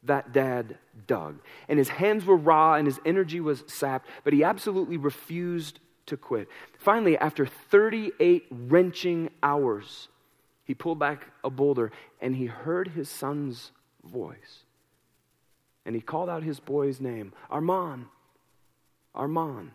that 0.05 0.33
dad 0.33 0.79
dug. 1.07 1.40
And 1.69 1.79
his 1.79 1.88
hands 1.88 2.25
were 2.25 2.37
raw 2.37 2.75
and 2.75 2.87
his 2.87 3.01
energy 3.05 3.40
was 3.40 3.64
sapped, 3.66 4.09
but 4.25 4.33
he 4.33 4.45
absolutely 4.45 4.97
refused 4.97 5.81
to 6.07 6.16
quit. 6.16 6.49
Finally, 6.79 7.19
after 7.19 7.47
38 7.47 8.47
wrenching 8.51 9.31
hours, 9.43 10.09
he 10.64 10.75
pulled 10.75 10.99
back 10.99 11.27
a 11.45 11.51
boulder 11.51 11.93
and 12.21 12.37
he 12.37 12.47
heard 12.47 12.88
his 12.88 13.09
son's 13.09 13.73
voice. 14.05 14.64
And 15.85 15.95
he 15.95 16.01
called 16.01 16.29
out 16.29 16.43
his 16.43 16.61
boy's 16.61 17.01
name 17.01 17.33
Armand, 17.51 18.07
Armand. 19.14 19.73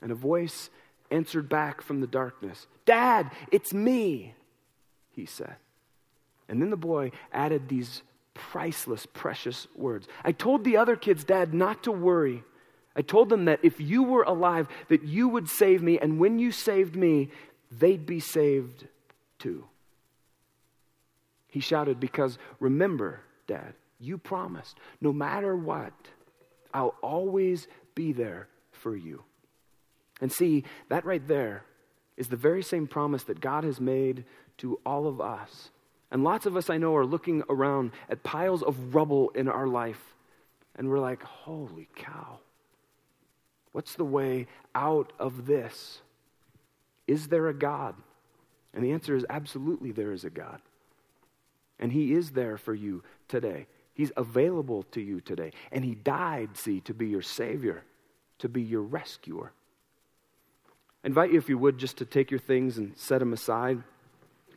And 0.00 0.12
a 0.12 0.14
voice 0.14 0.70
answered 1.10 1.48
back 1.48 1.82
from 1.82 2.00
the 2.00 2.06
darkness, 2.06 2.66
Dad, 2.84 3.30
it's 3.50 3.72
me, 3.72 4.34
he 5.10 5.26
said. 5.26 5.56
And 6.48 6.62
then 6.62 6.70
the 6.70 6.76
boy 6.76 7.12
added 7.32 7.68
these 7.68 8.02
priceless, 8.34 9.06
precious 9.06 9.66
words. 9.74 10.06
I 10.24 10.32
told 10.32 10.64
the 10.64 10.76
other 10.76 10.96
kids, 10.96 11.24
Dad, 11.24 11.52
not 11.52 11.82
to 11.84 11.92
worry. 11.92 12.44
I 12.96 13.02
told 13.02 13.28
them 13.28 13.44
that 13.44 13.60
if 13.62 13.80
you 13.80 14.02
were 14.02 14.22
alive, 14.22 14.68
that 14.88 15.04
you 15.04 15.28
would 15.28 15.48
save 15.48 15.82
me, 15.82 15.98
and 15.98 16.18
when 16.18 16.38
you 16.38 16.50
saved 16.50 16.96
me, 16.96 17.30
they'd 17.70 18.06
be 18.06 18.20
saved 18.20 18.86
too. 19.38 19.66
He 21.48 21.60
shouted, 21.60 22.00
Because 22.00 22.38
remember, 22.60 23.20
Dad, 23.46 23.74
you 23.98 24.18
promised, 24.18 24.78
no 25.00 25.12
matter 25.12 25.56
what, 25.56 25.92
I'll 26.72 26.94
always 27.02 27.66
be 27.94 28.12
there 28.12 28.48
for 28.72 28.96
you. 28.96 29.24
And 30.20 30.32
see, 30.32 30.64
that 30.88 31.04
right 31.04 31.26
there 31.26 31.64
is 32.16 32.28
the 32.28 32.36
very 32.36 32.62
same 32.62 32.86
promise 32.86 33.22
that 33.24 33.40
God 33.40 33.64
has 33.64 33.80
made 33.80 34.24
to 34.58 34.80
all 34.84 35.06
of 35.06 35.20
us. 35.20 35.70
And 36.10 36.24
lots 36.24 36.46
of 36.46 36.56
us 36.56 36.70
I 36.70 36.78
know 36.78 36.96
are 36.96 37.06
looking 37.06 37.42
around 37.48 37.92
at 38.08 38.22
piles 38.22 38.62
of 38.62 38.94
rubble 38.94 39.30
in 39.30 39.48
our 39.48 39.66
life, 39.66 40.14
and 40.74 40.88
we're 40.88 40.98
like, 40.98 41.22
holy 41.22 41.88
cow, 41.94 42.38
what's 43.72 43.94
the 43.94 44.04
way 44.04 44.46
out 44.74 45.12
of 45.18 45.46
this? 45.46 46.00
Is 47.06 47.28
there 47.28 47.48
a 47.48 47.54
God? 47.54 47.94
And 48.74 48.84
the 48.84 48.92
answer 48.92 49.16
is 49.16 49.26
absolutely 49.28 49.92
there 49.92 50.12
is 50.12 50.24
a 50.24 50.30
God. 50.30 50.60
And 51.78 51.92
He 51.92 52.12
is 52.12 52.32
there 52.32 52.56
for 52.58 52.74
you 52.74 53.02
today. 53.28 53.66
He's 53.94 54.12
available 54.16 54.84
to 54.92 55.00
you 55.00 55.20
today. 55.20 55.52
And 55.72 55.84
He 55.84 55.94
died, 55.94 56.56
see, 56.56 56.80
to 56.82 56.94
be 56.94 57.06
your 57.06 57.22
Savior, 57.22 57.82
to 58.38 58.48
be 58.48 58.62
your 58.62 58.82
rescuer. 58.82 59.52
I 61.04 61.06
invite 61.06 61.32
you, 61.32 61.38
if 61.38 61.48
you 61.48 61.58
would, 61.58 61.78
just 61.78 61.98
to 61.98 62.04
take 62.04 62.30
your 62.30 62.40
things 62.40 62.78
and 62.78 62.96
set 62.96 63.20
them 63.20 63.32
aside. 63.32 63.82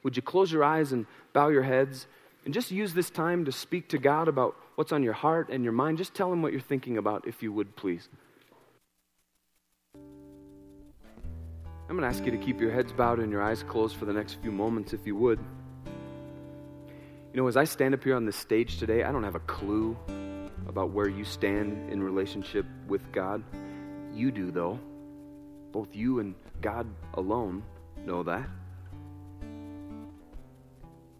Would 0.04 0.15
you 0.15 0.23
close 0.23 0.51
your 0.51 0.63
eyes 0.63 0.91
and 0.91 1.06
bow 1.34 1.49
your 1.49 1.63
heads 1.63 2.08
and 2.45 2.54
just 2.54 2.71
use 2.71 2.93
this 2.93 3.10
time 3.10 3.45
to 3.45 3.51
speak 3.51 3.89
to 3.89 3.99
God 3.99 4.27
about 4.27 4.56
what's 4.75 4.91
on 4.91 5.04
your 5.04 5.13
heart 5.13 5.49
and 5.49 5.63
your 5.63 5.73
mind? 5.73 5.99
Just 5.99 6.15
tell 6.15 6.34
Him 6.34 6.41
what 6.41 6.51
you're 6.51 6.62
thinking 6.62 6.97
about, 6.97 7.27
if 7.27 7.43
you 7.43 7.54
would, 7.54 7.75
please. 7.75 8.10
I'm 9.95 11.97
going 11.97 12.10
to 12.10 12.17
ask 12.17 12.25
you 12.25 12.32
to 12.32 12.38
keep 12.38 12.60
your 12.60 12.71
heads 12.71 12.91
bowed 12.93 13.19
and 13.19 13.32
your 13.32 13.43
eyes 13.43 13.63
closed 13.63 13.97
for 13.97 14.06
the 14.06 14.13
next 14.13 14.39
few 14.41 14.51
moments, 14.51 14.93
if 14.93 15.06
you 15.06 15.15
would. 15.17 15.39
You 17.34 17.41
know, 17.41 17.47
as 17.47 17.58
I 17.58 17.65
stand 17.65 17.93
up 17.93 18.04
here 18.04 18.15
on 18.15 18.25
this 18.25 18.38
stage 18.38 18.77
today, 18.77 19.04
I 19.04 19.12
don't 19.12 19.23
have 19.23 19.36
a 19.36 19.41
clue 19.41 19.95
about 20.67 20.91
where 20.91 21.08
you 21.08 21.23
stand 21.23 21.91
in 21.91 22.01
relationship 22.01 22.65
with 22.88 23.11
God. 23.11 23.43
You 24.13 24.32
do, 24.32 24.51
though. 24.51 24.80
Both 25.72 25.95
you 25.95 26.19
and 26.19 26.36
God 26.61 26.88
alone 27.13 27.63
know 28.05 28.24
that. 28.24 28.47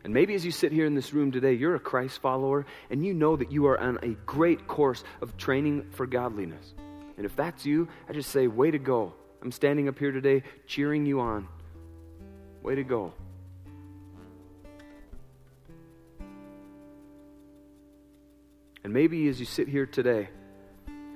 And 0.04 0.14
maybe 0.14 0.34
as 0.34 0.44
you 0.44 0.52
sit 0.52 0.72
here 0.72 0.86
in 0.86 0.96
this 0.96 1.14
room 1.14 1.32
today, 1.32 1.54
you're 1.54 1.76
a 1.76 1.80
Christ 1.80 2.22
follower 2.22 2.66
and 2.90 3.06
you 3.06 3.14
know 3.14 3.36
that 3.36 3.52
you 3.52 3.68
are 3.68 3.80
on 3.80 4.00
a 4.02 4.10
great 4.26 4.68
course 4.68 5.04
of 5.22 5.38
training 5.38 5.92
for 5.92 6.08
godliness. 6.08 6.74
And 7.18 7.26
if 7.26 7.36
that's 7.36 7.66
you, 7.66 7.88
I 8.10 8.14
just 8.14 8.32
say, 8.32 8.48
way 8.48 8.72
to 8.72 8.80
go. 8.80 9.14
I'm 9.44 9.52
standing 9.52 9.88
up 9.88 10.00
here 10.00 10.12
today 10.12 10.44
cheering 10.66 11.06
you 11.06 11.20
on. 11.20 11.48
Way 12.64 12.76
to 12.76 12.84
go. 12.84 13.14
And 18.84 18.92
maybe 18.92 19.28
as 19.28 19.40
you 19.40 19.46
sit 19.46 19.68
here 19.68 19.86
today, 19.86 20.30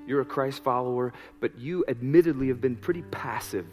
you're 0.08 0.22
a 0.22 0.26
Christ 0.26 0.64
follower, 0.64 1.14
but 1.40 1.58
you 1.58 1.86
admittedly 1.88 2.48
have 2.50 2.62
been 2.62 2.76
pretty 2.76 3.02
passive 3.04 3.68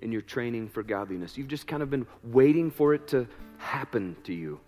in 0.00 0.12
your 0.12 0.22
training 0.22 0.68
for 0.68 0.82
godliness. 0.82 1.36
You've 1.36 1.48
just 1.48 1.66
kind 1.66 1.82
of 1.82 1.90
been 1.90 2.06
waiting 2.24 2.70
for 2.70 2.94
it 2.94 3.08
to 3.08 3.26
happen 3.58 4.16
to 4.24 4.32
you. 4.32 4.60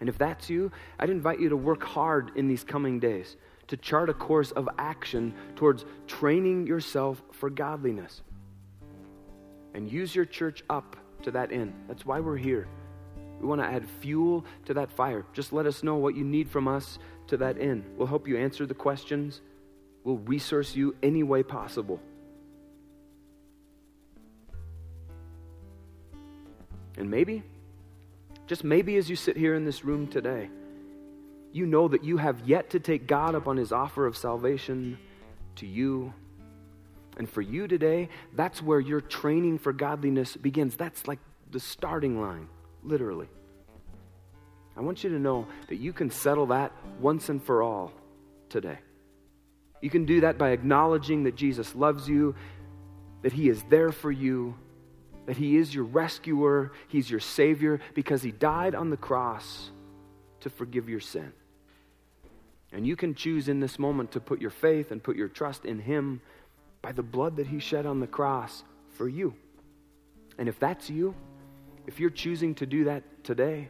And 0.00 0.08
if 0.08 0.16
that's 0.16 0.48
you, 0.48 0.72
I'd 0.98 1.10
invite 1.10 1.40
you 1.40 1.50
to 1.50 1.56
work 1.56 1.82
hard 1.82 2.32
in 2.36 2.48
these 2.48 2.64
coming 2.64 2.98
days 2.98 3.36
to 3.68 3.76
chart 3.76 4.08
a 4.08 4.14
course 4.14 4.50
of 4.52 4.68
action 4.78 5.32
towards 5.54 5.84
training 6.08 6.66
yourself 6.66 7.22
for 7.30 7.48
godliness. 7.48 8.22
And 9.74 9.90
use 9.90 10.14
your 10.14 10.24
church 10.24 10.64
up 10.68 10.96
to 11.22 11.30
that 11.30 11.52
end. 11.52 11.72
That's 11.86 12.04
why 12.04 12.18
we're 12.18 12.36
here. 12.36 12.66
We 13.40 13.46
want 13.46 13.60
to 13.60 13.66
add 13.66 13.86
fuel 14.00 14.44
to 14.66 14.74
that 14.74 14.90
fire. 14.90 15.24
Just 15.32 15.52
let 15.52 15.66
us 15.66 15.82
know 15.82 15.94
what 15.96 16.16
you 16.16 16.24
need 16.24 16.50
from 16.50 16.66
us 16.66 16.98
to 17.30 17.38
that 17.38 17.58
end. 17.58 17.84
We'll 17.96 18.06
help 18.06 18.28
you 18.28 18.36
answer 18.36 18.66
the 18.66 18.74
questions, 18.74 19.40
we'll 20.04 20.18
resource 20.18 20.76
you 20.76 20.94
any 21.02 21.22
way 21.22 21.42
possible. 21.42 22.00
And 26.96 27.10
maybe, 27.10 27.42
just 28.46 28.62
maybe 28.62 28.96
as 28.96 29.08
you 29.08 29.16
sit 29.16 29.36
here 29.36 29.54
in 29.54 29.64
this 29.64 29.84
room 29.84 30.06
today, 30.06 30.50
you 31.52 31.66
know 31.66 31.88
that 31.88 32.04
you 32.04 32.16
have 32.18 32.46
yet 32.46 32.70
to 32.70 32.80
take 32.80 33.06
God 33.06 33.34
up 33.34 33.48
on 33.48 33.56
his 33.56 33.72
offer 33.72 34.06
of 34.06 34.16
salvation 34.16 34.98
to 35.56 35.66
you. 35.66 36.12
And 37.16 37.28
for 37.28 37.42
you 37.42 37.66
today, 37.66 38.08
that's 38.34 38.62
where 38.62 38.80
your 38.80 39.00
training 39.00 39.58
for 39.58 39.72
godliness 39.72 40.36
begins. 40.36 40.76
That's 40.76 41.08
like 41.08 41.18
the 41.50 41.60
starting 41.60 42.20
line, 42.20 42.48
literally. 42.82 43.28
I 44.76 44.80
want 44.80 45.04
you 45.04 45.10
to 45.10 45.18
know 45.18 45.46
that 45.68 45.76
you 45.76 45.92
can 45.92 46.10
settle 46.10 46.46
that 46.46 46.72
once 47.00 47.28
and 47.28 47.42
for 47.42 47.62
all 47.62 47.92
today. 48.48 48.78
You 49.80 49.90
can 49.90 50.04
do 50.04 50.22
that 50.22 50.38
by 50.38 50.50
acknowledging 50.50 51.24
that 51.24 51.36
Jesus 51.36 51.74
loves 51.74 52.08
you, 52.08 52.34
that 53.22 53.32
he 53.32 53.48
is 53.48 53.62
there 53.68 53.92
for 53.92 54.10
you, 54.10 54.54
that 55.26 55.36
he 55.36 55.56
is 55.56 55.74
your 55.74 55.84
rescuer, 55.84 56.72
he's 56.88 57.10
your 57.10 57.20
savior, 57.20 57.80
because 57.94 58.22
he 58.22 58.30
died 58.30 58.74
on 58.74 58.90
the 58.90 58.96
cross 58.96 59.70
to 60.40 60.50
forgive 60.50 60.88
your 60.88 61.00
sin. 61.00 61.32
And 62.72 62.86
you 62.86 62.96
can 62.96 63.14
choose 63.14 63.48
in 63.48 63.60
this 63.60 63.78
moment 63.78 64.12
to 64.12 64.20
put 64.20 64.40
your 64.40 64.50
faith 64.50 64.90
and 64.90 65.02
put 65.02 65.16
your 65.16 65.28
trust 65.28 65.64
in 65.64 65.78
him 65.78 66.20
by 66.82 66.92
the 66.92 67.02
blood 67.02 67.36
that 67.36 67.46
he 67.46 67.58
shed 67.58 67.84
on 67.84 68.00
the 68.00 68.06
cross 68.06 68.62
for 68.90 69.08
you. 69.08 69.34
And 70.38 70.48
if 70.48 70.58
that's 70.58 70.88
you, 70.88 71.14
if 71.86 72.00
you're 72.00 72.10
choosing 72.10 72.54
to 72.56 72.66
do 72.66 72.84
that 72.84 73.02
today, 73.24 73.68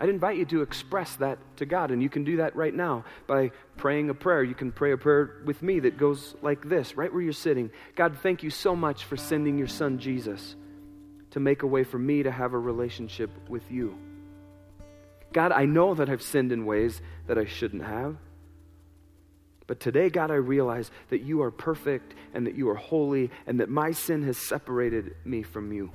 I'd 0.00 0.08
invite 0.08 0.36
you 0.36 0.44
to 0.46 0.62
express 0.62 1.16
that 1.16 1.38
to 1.56 1.66
God. 1.66 1.90
And 1.90 2.02
you 2.02 2.08
can 2.08 2.22
do 2.22 2.36
that 2.36 2.54
right 2.54 2.74
now 2.74 3.04
by 3.26 3.50
praying 3.76 4.10
a 4.10 4.14
prayer. 4.14 4.44
You 4.44 4.54
can 4.54 4.70
pray 4.70 4.92
a 4.92 4.96
prayer 4.96 5.42
with 5.44 5.62
me 5.62 5.80
that 5.80 5.98
goes 5.98 6.36
like 6.40 6.68
this, 6.68 6.96
right 6.96 7.12
where 7.12 7.22
you're 7.22 7.32
sitting 7.32 7.70
God, 7.96 8.16
thank 8.22 8.42
you 8.42 8.50
so 8.50 8.76
much 8.76 9.04
for 9.04 9.16
sending 9.16 9.58
your 9.58 9.66
son 9.66 9.98
Jesus 9.98 10.54
to 11.30 11.40
make 11.40 11.62
a 11.62 11.66
way 11.66 11.84
for 11.84 11.98
me 11.98 12.22
to 12.22 12.30
have 12.30 12.52
a 12.52 12.58
relationship 12.58 13.30
with 13.48 13.70
you. 13.70 13.98
God, 15.32 15.52
I 15.52 15.66
know 15.66 15.94
that 15.94 16.08
I've 16.08 16.22
sinned 16.22 16.52
in 16.52 16.64
ways 16.64 17.02
that 17.26 17.36
I 17.36 17.44
shouldn't 17.44 17.84
have. 17.84 18.16
But 19.66 19.80
today, 19.80 20.08
God, 20.08 20.30
I 20.30 20.36
realize 20.36 20.90
that 21.10 21.20
you 21.20 21.42
are 21.42 21.50
perfect 21.50 22.14
and 22.32 22.46
that 22.46 22.54
you 22.54 22.70
are 22.70 22.74
holy 22.74 23.30
and 23.46 23.60
that 23.60 23.68
my 23.68 23.90
sin 23.90 24.22
has 24.22 24.38
separated 24.38 25.14
me 25.26 25.42
from 25.42 25.72
you. 25.72 25.92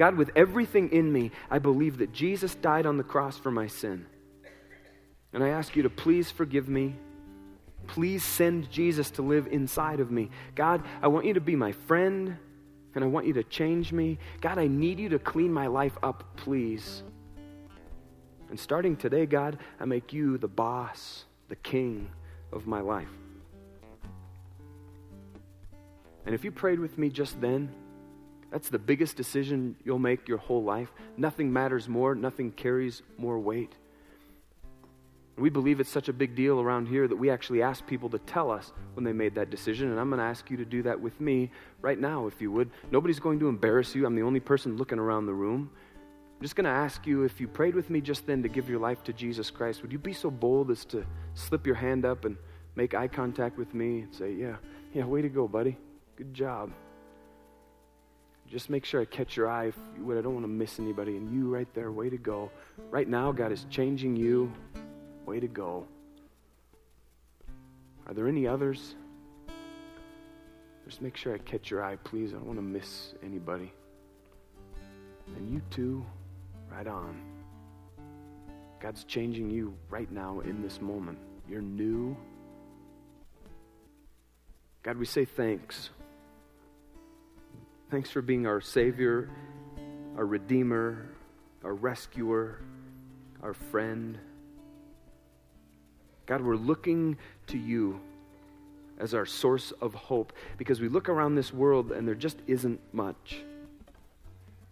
God, 0.00 0.16
with 0.16 0.30
everything 0.34 0.92
in 0.92 1.12
me, 1.12 1.30
I 1.50 1.58
believe 1.58 1.98
that 1.98 2.10
Jesus 2.10 2.54
died 2.54 2.86
on 2.86 2.96
the 2.96 3.04
cross 3.04 3.36
for 3.36 3.50
my 3.50 3.66
sin. 3.66 4.06
And 5.34 5.44
I 5.44 5.50
ask 5.50 5.76
you 5.76 5.82
to 5.82 5.90
please 5.90 6.30
forgive 6.30 6.70
me. 6.70 6.96
Please 7.86 8.24
send 8.24 8.70
Jesus 8.70 9.10
to 9.10 9.22
live 9.22 9.46
inside 9.48 10.00
of 10.00 10.10
me. 10.10 10.30
God, 10.54 10.82
I 11.02 11.08
want 11.08 11.26
you 11.26 11.34
to 11.34 11.40
be 11.42 11.54
my 11.54 11.72
friend 11.72 12.34
and 12.94 13.04
I 13.04 13.08
want 13.08 13.26
you 13.26 13.34
to 13.34 13.42
change 13.42 13.92
me. 13.92 14.18
God, 14.40 14.56
I 14.56 14.68
need 14.68 14.98
you 14.98 15.10
to 15.10 15.18
clean 15.18 15.52
my 15.52 15.66
life 15.66 15.98
up, 16.02 16.24
please. 16.34 17.02
And 18.48 18.58
starting 18.58 18.96
today, 18.96 19.26
God, 19.26 19.58
I 19.78 19.84
make 19.84 20.14
you 20.14 20.38
the 20.38 20.48
boss, 20.48 21.26
the 21.50 21.56
king 21.56 22.08
of 22.54 22.66
my 22.66 22.80
life. 22.80 23.12
And 26.24 26.34
if 26.34 26.42
you 26.42 26.50
prayed 26.50 26.80
with 26.80 26.96
me 26.96 27.10
just 27.10 27.38
then, 27.42 27.70
that's 28.50 28.68
the 28.68 28.78
biggest 28.78 29.16
decision 29.16 29.76
you'll 29.84 29.98
make 29.98 30.26
your 30.26 30.38
whole 30.38 30.62
life. 30.62 30.90
Nothing 31.16 31.52
matters 31.52 31.88
more, 31.88 32.14
nothing 32.14 32.50
carries 32.50 33.02
more 33.16 33.38
weight. 33.38 33.74
We 35.36 35.48
believe 35.48 35.80
it's 35.80 35.90
such 35.90 36.08
a 36.08 36.12
big 36.12 36.34
deal 36.34 36.60
around 36.60 36.86
here 36.86 37.08
that 37.08 37.16
we 37.16 37.30
actually 37.30 37.62
ask 37.62 37.86
people 37.86 38.10
to 38.10 38.18
tell 38.18 38.50
us 38.50 38.72
when 38.94 39.04
they 39.04 39.12
made 39.12 39.34
that 39.36 39.48
decision. 39.48 39.90
And 39.90 39.98
I'm 39.98 40.10
going 40.10 40.18
to 40.18 40.24
ask 40.24 40.50
you 40.50 40.58
to 40.58 40.66
do 40.66 40.82
that 40.82 41.00
with 41.00 41.18
me 41.18 41.50
right 41.80 41.98
now, 41.98 42.26
if 42.26 42.42
you 42.42 42.52
would. 42.52 42.70
Nobody's 42.90 43.20
going 43.20 43.38
to 43.40 43.48
embarrass 43.48 43.94
you. 43.94 44.04
I'm 44.04 44.14
the 44.14 44.22
only 44.22 44.40
person 44.40 44.76
looking 44.76 44.98
around 44.98 45.26
the 45.26 45.32
room. 45.32 45.70
I'm 46.40 46.42
just 46.42 46.56
going 46.56 46.64
to 46.64 46.70
ask 46.70 47.06
you 47.06 47.22
if 47.22 47.40
you 47.40 47.48
prayed 47.48 47.74
with 47.74 47.88
me 47.88 48.00
just 48.00 48.26
then 48.26 48.42
to 48.42 48.48
give 48.48 48.68
your 48.68 48.80
life 48.80 49.02
to 49.04 49.12
Jesus 49.12 49.50
Christ, 49.50 49.80
would 49.80 49.92
you 49.92 49.98
be 49.98 50.12
so 50.12 50.30
bold 50.30 50.70
as 50.70 50.84
to 50.86 51.06
slip 51.34 51.66
your 51.66 51.76
hand 51.76 52.04
up 52.04 52.26
and 52.26 52.36
make 52.76 52.94
eye 52.94 53.08
contact 53.08 53.56
with 53.56 53.72
me 53.72 54.00
and 54.00 54.14
say, 54.14 54.32
Yeah, 54.32 54.56
yeah, 54.92 55.04
way 55.04 55.22
to 55.22 55.28
go, 55.28 55.48
buddy. 55.48 55.78
Good 56.16 56.34
job. 56.34 56.70
Just 58.50 58.68
make 58.68 58.84
sure 58.84 59.00
I 59.00 59.04
catch 59.04 59.36
your 59.36 59.48
eye 59.48 59.66
if 59.66 59.76
you 59.96 60.04
would. 60.04 60.18
I 60.18 60.22
don't 60.22 60.34
want 60.34 60.44
to 60.44 60.50
miss 60.50 60.80
anybody. 60.80 61.16
And 61.16 61.32
you 61.32 61.48
right 61.48 61.72
there, 61.72 61.92
way 61.92 62.10
to 62.10 62.18
go. 62.18 62.50
Right 62.90 63.08
now, 63.08 63.30
God 63.30 63.52
is 63.52 63.64
changing 63.70 64.16
you. 64.16 64.52
Way 65.24 65.38
to 65.38 65.46
go. 65.46 65.86
Are 68.08 68.12
there 68.12 68.26
any 68.26 68.48
others? 68.48 68.96
Just 70.84 71.00
make 71.00 71.16
sure 71.16 71.32
I 71.32 71.38
catch 71.38 71.70
your 71.70 71.84
eye, 71.84 71.94
please. 72.02 72.30
I 72.30 72.38
don't 72.38 72.46
want 72.46 72.58
to 72.58 72.62
miss 72.62 73.14
anybody. 73.22 73.72
And 75.36 75.48
you 75.48 75.62
too. 75.70 76.04
Right 76.68 76.88
on. 76.88 77.22
God's 78.80 79.04
changing 79.04 79.50
you 79.50 79.74
right 79.90 80.10
now 80.10 80.40
in 80.40 80.60
this 80.60 80.80
moment. 80.80 81.18
You're 81.48 81.62
new. 81.62 82.16
God, 84.82 84.96
we 84.96 85.04
say 85.04 85.24
thanks. 85.24 85.90
Thanks 87.90 88.08
for 88.08 88.22
being 88.22 88.46
our 88.46 88.60
Savior, 88.60 89.28
our 90.16 90.24
Redeemer, 90.24 91.08
our 91.64 91.74
Rescuer, 91.74 92.60
our 93.42 93.52
friend. 93.52 94.16
God, 96.26 96.40
we're 96.40 96.54
looking 96.54 97.18
to 97.48 97.58
you 97.58 98.00
as 99.00 99.12
our 99.12 99.26
source 99.26 99.72
of 99.80 99.92
hope 99.92 100.32
because 100.56 100.80
we 100.80 100.86
look 100.86 101.08
around 101.08 101.34
this 101.34 101.52
world 101.52 101.90
and 101.90 102.06
there 102.06 102.14
just 102.14 102.36
isn't 102.46 102.78
much. 102.92 103.42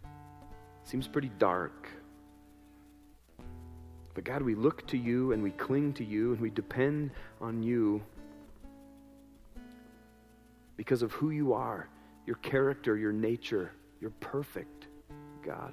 It 0.05 0.09
Seems 0.85 1.09
pretty 1.09 1.33
dark. 1.41 1.89
But 4.15 4.23
God, 4.23 4.43
we 4.43 4.55
look 4.55 4.87
to 4.87 4.97
you 4.97 5.33
and 5.33 5.43
we 5.43 5.51
cling 5.51 5.93
to 5.95 6.05
you 6.05 6.35
and 6.35 6.41
we 6.41 6.51
depend 6.51 7.11
on 7.41 7.65
you 7.65 8.01
because 10.77 11.03
of 11.03 11.11
who 11.11 11.31
you 11.31 11.53
are, 11.53 11.89
your 12.29 12.37
character, 12.37 12.97
your 12.97 13.13
nature. 13.13 13.73
You're 14.01 14.11
perfect, 14.21 14.87
God. 15.45 15.73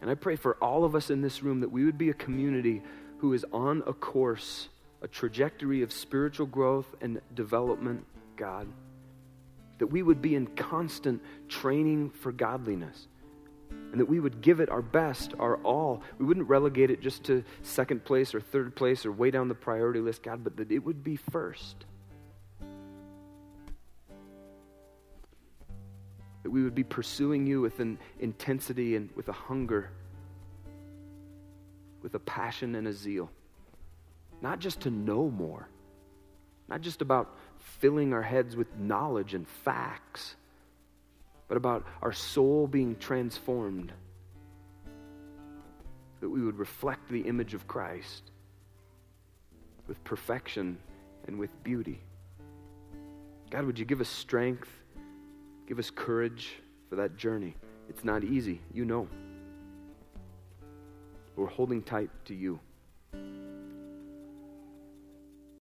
And 0.00 0.10
I 0.10 0.14
pray 0.14 0.36
for 0.36 0.54
all 0.62 0.84
of 0.84 0.94
us 0.94 1.10
in 1.10 1.22
this 1.22 1.42
room 1.42 1.60
that 1.60 1.72
we 1.72 1.84
would 1.84 1.98
be 1.98 2.10
a 2.10 2.14
community 2.14 2.82
who 3.18 3.32
is 3.32 3.44
on 3.52 3.82
a 3.86 3.92
course, 3.92 4.68
a 5.00 5.08
trajectory 5.08 5.82
of 5.82 5.92
spiritual 5.92 6.46
growth 6.46 6.94
and 7.00 7.20
development, 7.34 8.04
God 8.36 8.68
that 9.82 9.88
we 9.88 10.00
would 10.00 10.22
be 10.22 10.36
in 10.36 10.46
constant 10.46 11.20
training 11.48 12.08
for 12.10 12.30
godliness 12.30 13.08
and 13.90 14.00
that 14.00 14.08
we 14.08 14.20
would 14.20 14.40
give 14.40 14.60
it 14.60 14.68
our 14.68 14.80
best, 14.80 15.34
our 15.40 15.56
all. 15.64 16.02
We 16.20 16.24
wouldn't 16.24 16.48
relegate 16.48 16.92
it 16.92 17.00
just 17.00 17.24
to 17.24 17.42
second 17.62 18.04
place 18.04 18.32
or 18.32 18.40
third 18.40 18.76
place 18.76 19.04
or 19.04 19.10
way 19.10 19.32
down 19.32 19.48
the 19.48 19.56
priority 19.56 19.98
list, 19.98 20.22
God, 20.22 20.44
but 20.44 20.56
that 20.58 20.70
it 20.70 20.78
would 20.78 21.02
be 21.02 21.16
first. 21.16 21.84
We 26.52 26.62
would 26.62 26.74
be 26.74 26.84
pursuing 26.84 27.46
you 27.46 27.62
with 27.62 27.80
an 27.80 27.98
intensity 28.20 28.94
and 28.94 29.08
with 29.16 29.28
a 29.28 29.32
hunger, 29.32 29.88
with 32.02 32.14
a 32.14 32.18
passion 32.18 32.74
and 32.74 32.86
a 32.86 32.92
zeal. 32.92 33.30
Not 34.42 34.58
just 34.58 34.80
to 34.80 34.90
know 34.90 35.30
more, 35.30 35.66
not 36.68 36.82
just 36.82 37.00
about 37.00 37.34
filling 37.78 38.12
our 38.12 38.20
heads 38.20 38.54
with 38.54 38.66
knowledge 38.76 39.32
and 39.32 39.48
facts, 39.48 40.36
but 41.48 41.56
about 41.56 41.86
our 42.02 42.12
soul 42.12 42.66
being 42.66 42.96
transformed. 42.96 43.90
That 46.20 46.28
we 46.28 46.42
would 46.42 46.58
reflect 46.58 47.08
the 47.08 47.22
image 47.22 47.54
of 47.54 47.66
Christ 47.66 48.24
with 49.88 50.04
perfection 50.04 50.76
and 51.26 51.38
with 51.38 51.64
beauty. 51.64 52.02
God, 53.48 53.64
would 53.64 53.78
you 53.78 53.86
give 53.86 54.02
us 54.02 54.08
strength, 54.10 54.68
give 55.66 55.78
us 55.78 55.90
courage 55.90 56.54
for 56.88 56.96
that 56.96 57.16
journey? 57.16 57.56
It's 57.88 58.04
not 58.04 58.24
easy, 58.24 58.60
you 58.72 58.84
know. 58.84 59.08
We're 61.36 61.46
holding 61.46 61.82
tight 61.82 62.10
to 62.26 62.34
you. 62.34 62.60